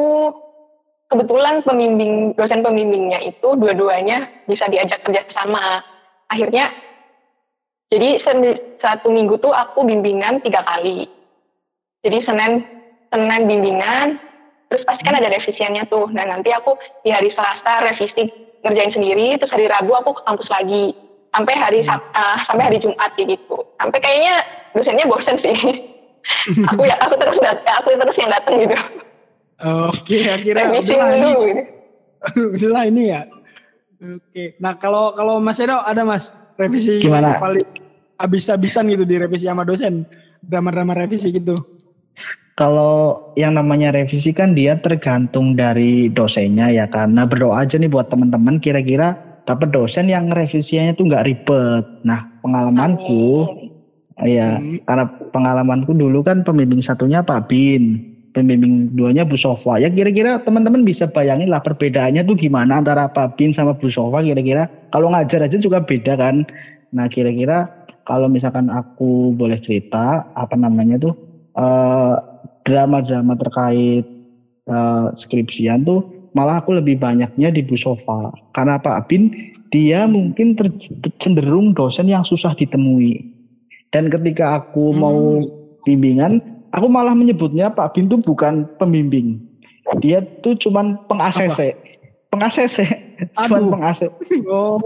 [1.10, 5.82] kebetulan pembimbing dosen pembimbingnya itu dua-duanya bisa diajak kerjasama.
[6.30, 6.70] Akhirnya
[7.90, 8.22] jadi
[8.78, 11.10] satu minggu tuh aku bimbingan tiga kali.
[12.06, 12.62] Jadi Senin
[13.10, 14.22] Senin bimbingan,
[14.70, 16.06] terus pasti kan ada revisiannya tuh.
[16.14, 18.30] Nah nanti aku di hari Selasa revisi
[18.62, 20.94] ngerjain sendiri, terus hari Rabu aku ke kampus lagi.
[21.30, 23.56] Sampai hari uh, sampai hari Jumat gitu.
[23.78, 24.34] Sampai kayaknya
[24.74, 25.58] dosennya bosen sih.
[26.70, 28.76] aku ya aku terus datang, aku terus yang datang gitu.
[29.90, 31.30] Oke, akhirnya udahlah ini.
[31.30, 31.62] Gitu.
[32.56, 33.20] udahlah ini ya.
[34.00, 34.44] Oke.
[34.58, 37.38] Nah, kalau kalau Mas Edo ada Mas revisi Gimana?
[37.40, 37.68] paling
[38.20, 40.04] habis-habisan gitu di revisi sama dosen.
[40.40, 41.60] Drama-drama revisi gitu
[42.60, 48.12] kalau yang namanya revisi kan dia tergantung dari dosennya ya karena berdoa aja nih buat
[48.12, 49.16] teman-teman kira-kira
[49.50, 51.84] dapat dosen yang revisinya tuh nggak ribet.
[52.06, 53.50] Nah pengalamanku,
[54.22, 54.86] ya hmm.
[54.86, 57.98] karena pengalamanku dulu kan pembimbing satunya Pak Bin,
[58.30, 59.82] pembimbing duanya Bu Sofa.
[59.82, 64.22] Ya kira-kira teman-teman bisa bayangin lah perbedaannya tuh gimana antara Pak Bin sama Bu Sofa
[64.22, 64.70] kira-kira.
[64.94, 66.46] Kalau ngajar aja juga beda kan.
[66.94, 67.66] Nah kira-kira
[68.06, 71.14] kalau misalkan aku boleh cerita apa namanya tuh
[71.58, 72.18] uh,
[72.62, 74.06] drama-drama terkait
[74.70, 78.30] uh, skripsian tuh malah aku lebih banyaknya di Bu Sofa.
[78.54, 79.30] Karena Pak Bin
[79.70, 80.58] dia mungkin
[81.22, 83.22] cenderung dosen yang susah ditemui.
[83.90, 84.98] Dan ketika aku hmm.
[84.98, 85.20] mau
[85.82, 89.42] bimbingan, aku malah menyebutnya Pak Bin tuh bukan pembimbing.
[89.98, 91.74] Dia tuh cuman peng-ACC.
[92.30, 92.78] Peng-ACC.
[93.46, 94.10] cuman peng-ACC.
[94.46, 94.78] Oh.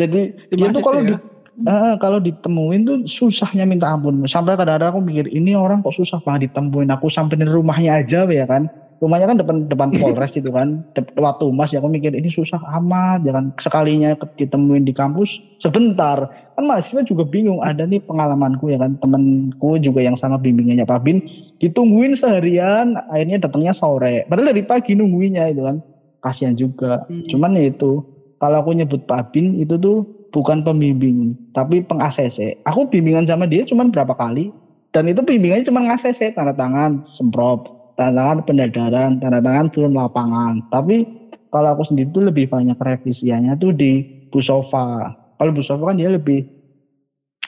[0.00, 1.08] Jadi dia tuh kalau ya?
[1.12, 4.24] di Uh, kalau ditemuin tuh susahnya minta ampun.
[4.24, 6.88] Sampai kadang-kadang aku mikir ini orang kok susah banget ditemuin.
[6.96, 8.72] Aku sampai di rumahnya aja ya kan.
[9.02, 10.86] Rumahnya kan depan depan Polres itu kan.
[11.18, 13.26] Waktu Mas ya aku mikir ini susah amat.
[13.26, 16.30] Jangan ya sekalinya ditemuin di kampus sebentar.
[16.54, 17.58] Kan mahasiswa juga bingung.
[17.66, 18.94] Ada nih pengalamanku ya kan.
[19.02, 21.18] Temenku juga yang sama bimbingannya Pak Bin.
[21.58, 22.94] Ditungguin seharian.
[23.10, 24.22] Akhirnya datangnya sore.
[24.30, 25.82] Padahal dari pagi nungguinnya itu kan.
[26.22, 27.02] Kasihan juga.
[27.10, 27.26] Hmm.
[27.26, 28.06] Cuman ya itu.
[28.38, 30.02] Kalau aku nyebut Pak Bin itu tuh
[30.34, 32.64] bukan pembimbing, tapi peng-ACC.
[32.66, 34.50] Aku bimbingan sama dia cuma berapa kali,
[34.90, 40.66] dan itu bimbingannya cuma nge-ACC, tanda tangan, semprot, tanda tangan pendadaran, tanda tangan turun lapangan.
[40.68, 41.04] Tapi
[41.52, 45.12] kalau aku sendiri tuh lebih banyak revisiannya tuh di Busofa.
[45.36, 46.44] Kalau Busofa kan dia lebih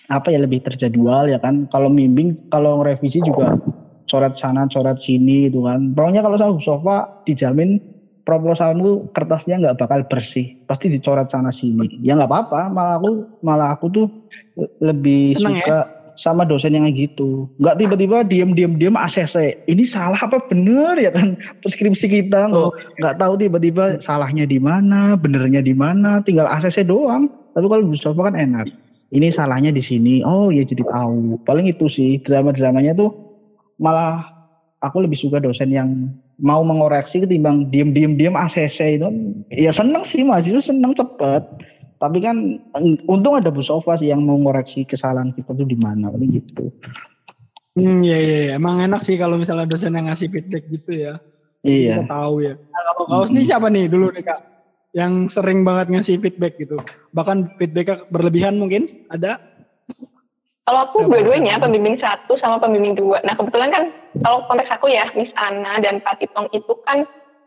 [0.04, 1.64] apa ya lebih terjadwal ya kan.
[1.72, 3.56] Kalau bimbing, kalau revisi juga
[4.04, 5.92] coret sana, coret sini gitu kan.
[5.96, 7.80] Pokoknya kalau sama Busofa dijamin
[8.24, 13.10] proposalmu kertasnya nggak bakal bersih pasti dicoret sana sini ya nggak apa-apa malah aku
[13.44, 14.06] malah aku tuh
[14.80, 16.03] lebih Seneng suka ya?
[16.14, 17.50] Sama dosen yang gitu.
[17.58, 21.38] Nggak tiba-tiba diem diem diem ACC ini salah apa bener ya kan?
[21.62, 22.72] Preskripsi kita nggak oh.
[23.02, 27.30] nggak tahu tiba-tiba salahnya di mana benernya di mana tinggal ACC doang.
[27.54, 28.66] Tapi kalau bisa kan enak.
[29.14, 30.26] Ini salahnya di sini.
[30.26, 31.38] Oh ya jadi tahu.
[31.46, 33.14] Paling itu sih drama-dramanya tuh
[33.78, 34.26] malah
[34.82, 36.10] aku lebih suka dosen yang
[36.42, 39.08] mau mengoreksi ketimbang diem-diem diem ACC itu.
[39.54, 41.42] Ya seneng sih itu seneng cepet
[41.98, 42.36] tapi kan
[43.08, 46.68] untung ada Bu Sofa sih yang mau mengoreksi kesalahan kita tuh di mana gitu.
[47.74, 48.52] Hmm iya, iya iya.
[48.58, 51.18] Emang enak sih kalau misalnya dosen yang ngasih feedback gitu ya.
[51.64, 52.04] Iya.
[52.04, 52.54] kita tahu ya.
[52.54, 53.36] Nah, kalau kaos hmm.
[53.40, 54.40] nih siapa nih dulu nih kak?
[54.94, 56.78] Yang sering banget ngasih feedback gitu.
[57.10, 58.86] Bahkan feedbacknya berlebihan mungkin.
[59.10, 59.42] Ada?
[60.64, 63.20] Kalau aku dua-duanya pembimbing satu sama pembimbing dua.
[63.26, 63.84] Nah kebetulan kan
[64.22, 67.04] kalau konteks aku ya Miss Ana dan Pak Titong itu kan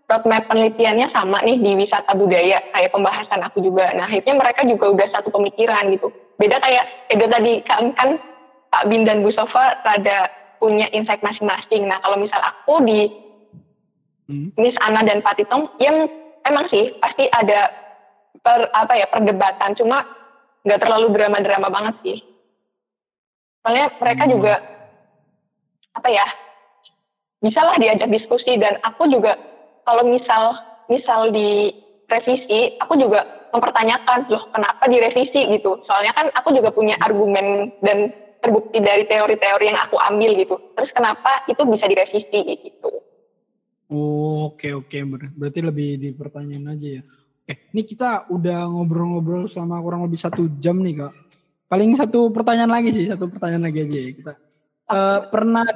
[0.08, 3.92] roadmap penelitiannya sama nih di wisata budaya kayak pembahasan aku juga.
[3.92, 6.08] Nah akhirnya mereka juga udah satu pemikiran gitu.
[6.40, 8.16] Beda kayak Edo tadi kan, kan
[8.72, 10.32] Pak Bin dan Bu Sofa rada
[10.64, 11.92] punya insight masing-masing.
[11.92, 13.12] Nah kalau misal aku di
[14.32, 14.56] hmm.
[14.56, 16.08] Miss Ana dan Pak Titong yang
[16.48, 17.68] emang sih pasti ada
[18.40, 20.08] per, apa ya perdebatan cuma
[20.64, 22.18] nggak terlalu drama-drama banget sih
[23.64, 24.32] soalnya mereka hmm.
[24.32, 24.54] juga
[25.96, 26.28] apa ya
[27.44, 29.36] bisa lah diajak diskusi dan aku juga
[29.88, 30.60] kalau misal
[30.92, 31.72] misal di
[32.12, 33.24] revisi aku juga
[33.56, 35.80] mempertanyakan loh kenapa direvisi gitu.
[35.88, 38.12] Soalnya kan aku juga punya argumen dan
[38.44, 40.56] terbukti dari teori-teori yang aku ambil gitu.
[40.76, 42.90] Terus kenapa itu bisa direvisi gitu.
[43.88, 44.98] Oh, oke oke.
[45.08, 47.04] Ber berarti lebih dipertanyakan aja ya.
[47.48, 51.14] Eh, ini kita udah ngobrol-ngobrol selama kurang lebih satu jam nih kak.
[51.72, 54.34] Paling satu pertanyaan lagi sih, satu pertanyaan lagi aja ya kita.
[54.88, 55.68] Uh, pernah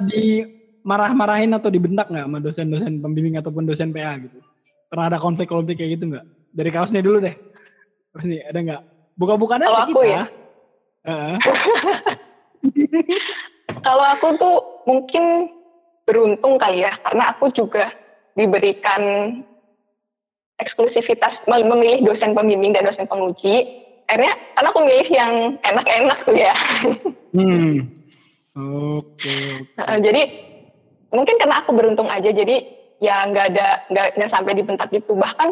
[0.82, 4.42] dimarah-marahin atau dibentak nggak sama dosen-dosen pembimbing ataupun dosen PA gitu?
[4.90, 6.26] Pernah ada konflik-konflik kayak gitu nggak?
[6.52, 7.32] Dari kaosnya dulu deh.
[8.26, 8.82] Nih, ada nggak?
[9.16, 10.04] Buka-bukaan aja kita.
[10.04, 10.24] Ya?
[11.06, 11.38] Uh.
[13.86, 15.48] Kalau aku tuh mungkin
[16.04, 17.94] beruntung kali ya, karena aku juga
[18.34, 19.02] diberikan
[20.60, 23.86] eksklusivitas memilih dosen pembimbing dan dosen penguji.
[24.10, 26.54] Akhirnya karena aku milih yang enak-enak tuh ya.
[27.32, 27.74] Hmm.
[28.52, 29.16] Oke.
[29.16, 29.98] Okay, okay.
[30.04, 30.22] jadi
[31.12, 32.64] mungkin karena aku beruntung aja, jadi
[32.98, 35.12] ya nggak ada nggak sampai dibentak gitu.
[35.14, 35.48] Bahkan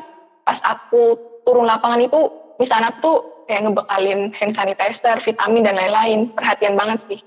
[0.49, 2.21] pas aku turun lapangan itu
[2.59, 6.21] di sana tuh kayak ngebekalin hand sanitizer, vitamin dan lain-lain.
[6.35, 7.21] Perhatian banget sih.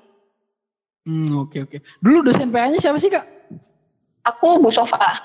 [1.03, 1.77] Hmm, oke okay, oke.
[1.77, 1.79] Okay.
[1.99, 3.25] Dulu dosen PA-nya siapa sih, Kak?
[4.23, 5.19] Aku Bu Sofa.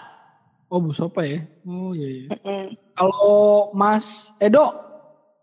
[0.66, 1.38] Oh, Bu Sofa ya.
[1.62, 2.26] Oh, iya iya.
[2.34, 2.64] Mm -hmm.
[2.98, 4.74] Kalau Mas Edo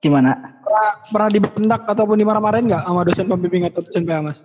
[0.03, 0.36] gimana?
[0.59, 4.43] Pernah, pernah dibentak ataupun dimarah-marahin nggak sama dosen pembimbing atau dosen PA, Mas?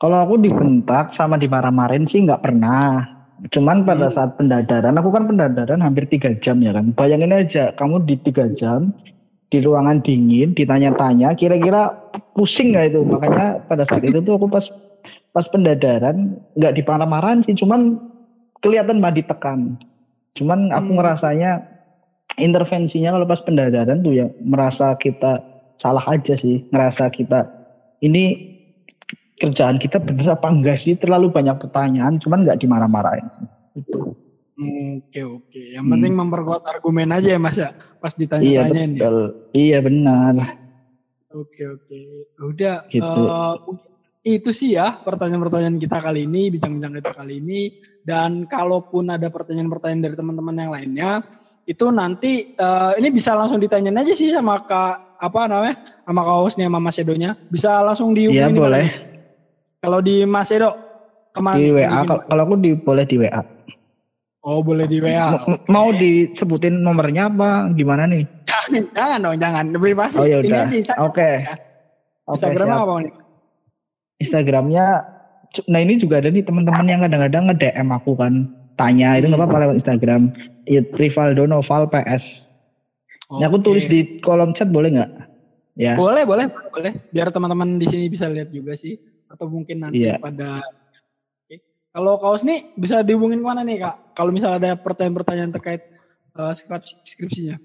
[0.00, 3.04] Kalau aku dibentak sama dimarah-marahin sih nggak pernah.
[3.52, 4.14] Cuman pada hmm.
[4.16, 6.92] saat pendadaran, aku kan pendadaran hampir tiga jam ya kan.
[6.96, 8.96] Bayangin aja, kamu di tiga jam
[9.52, 11.92] di ruangan dingin, ditanya-tanya, kira-kira
[12.32, 13.00] pusing nggak itu?
[13.04, 14.64] Makanya pada saat itu tuh aku pas
[15.30, 17.98] pas pendadaran nggak diparah-marahin sih cuman
[18.58, 19.78] kelihatan mah ditekan
[20.34, 20.98] cuman aku hmm.
[20.98, 21.50] ngerasanya
[22.38, 25.42] intervensinya kalau pas pendadaran tuh ya merasa kita
[25.78, 27.46] salah aja sih ngerasa kita
[28.02, 28.58] ini
[29.40, 33.46] kerjaan kita bener apa enggak sih terlalu banyak pertanyaan cuman nggak dimarah-marahin sih
[33.80, 34.12] itu
[34.60, 35.92] Oke oke, yang hmm.
[35.96, 39.16] penting memperkuat argumen aja ya mas ya, pas ditanya-tanyain iya, betul.
[39.16, 39.56] ya.
[39.56, 40.34] Iya benar.
[41.32, 41.98] Oke oke,
[42.36, 42.84] udah.
[42.92, 43.00] Gitu.
[43.00, 43.56] Uh,
[44.20, 47.60] itu sih ya pertanyaan-pertanyaan kita kali ini, bincang-bincang kita kali ini.
[48.04, 51.10] Dan kalaupun ada pertanyaan-pertanyaan dari teman-teman yang lainnya,
[51.64, 56.36] itu nanti uh, ini bisa langsung ditanyain aja sih sama kak apa namanya sama kak
[56.36, 57.32] hostnya sama Mas Edonya.
[57.48, 59.09] Bisa langsung di Iya boleh.
[59.80, 60.76] Kalau di Mas Edo
[61.32, 61.56] ke mana?
[61.56, 62.04] Di WA.
[62.04, 63.42] Kalau aku di boleh di WA.
[64.40, 65.40] Oh boleh di WA.
[65.74, 67.72] Mau disebutin nomornya apa?
[67.72, 68.24] Gimana nih?
[68.96, 69.64] jangan dong, jangan.
[69.72, 70.20] Lebih pasti.
[70.20, 70.68] Oh ya udah.
[70.68, 70.84] Oke.
[71.10, 71.34] Okay.
[72.30, 73.14] Instagram okay, apa nih?
[74.20, 74.86] Instagramnya
[75.66, 78.46] nah ini juga ada nih teman-teman yang kadang-kadang nge-DM aku kan
[78.78, 80.30] tanya itu nggak apa-apa lewat Instagram
[80.94, 82.46] Rivaldo Noval PS
[83.26, 83.38] okay.
[83.42, 85.10] nah aku tulis di kolom chat boleh nggak
[85.74, 88.94] ya boleh boleh boleh biar teman-teman di sini bisa lihat juga sih
[89.30, 90.18] atau mungkin nanti yeah.
[90.18, 90.58] pada
[91.90, 95.82] kalau kaos nih bisa dihubungin mana nih kak kalau misalnya ada pertanyaan-pertanyaan terkait
[96.34, 96.54] uh,
[97.06, 97.58] skripsinya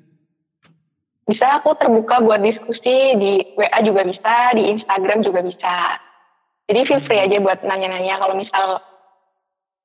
[1.25, 5.97] bisa aku terbuka buat diskusi di WA juga bisa di Instagram juga bisa
[6.69, 8.81] jadi feel free aja buat nanya-nanya kalau misal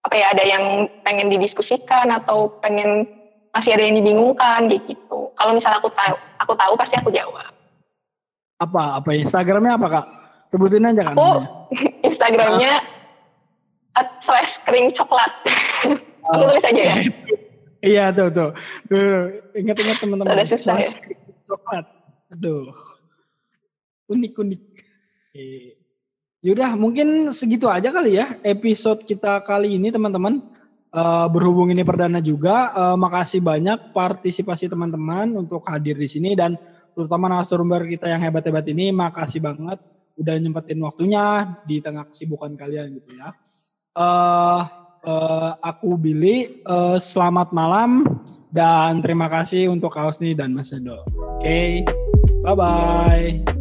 [0.00, 0.64] apa ya ada yang
[1.04, 3.04] pengen didiskusikan atau pengen
[3.52, 5.28] masih ada yang dibingungkan gitu.
[5.34, 7.52] Kalau misal aku tahu, aku tahu pasti aku jawab.
[8.60, 10.06] Apa apa Instagramnya apa kak?
[10.50, 11.14] Sebutin aja kan.
[11.14, 11.30] Aku
[12.10, 12.82] Instagramnya
[13.94, 15.32] at slash kering coklat.
[16.26, 16.94] aku tulis aja ya.
[17.80, 18.50] iya tuh tuh.
[18.90, 20.42] Tuh ingat-ingat teman-teman.
[20.50, 21.16] Slash ya?
[21.46, 21.86] coklat.
[22.34, 22.74] Aduh.
[24.10, 24.62] Unik unik.
[25.38, 25.78] Eh.
[26.42, 30.42] Yaudah mungkin segitu aja kali ya episode kita kali ini teman-teman.
[30.90, 36.58] Uh, berhubung ini perdana juga, uh, makasih banyak partisipasi teman-teman untuk hadir di sini dan
[36.98, 39.78] terutama narasumber kita yang hebat-hebat ini, makasih banget
[40.20, 43.32] udah nyempetin waktunya di tengah kesibukan kalian gitu ya.
[43.96, 44.62] Uh,
[45.02, 48.04] uh, aku Billy, uh, selamat malam
[48.52, 51.02] dan terima kasih untuk Kaosni dan Mas Edo.
[51.40, 51.70] Oke, okay,
[52.44, 53.59] bye bye.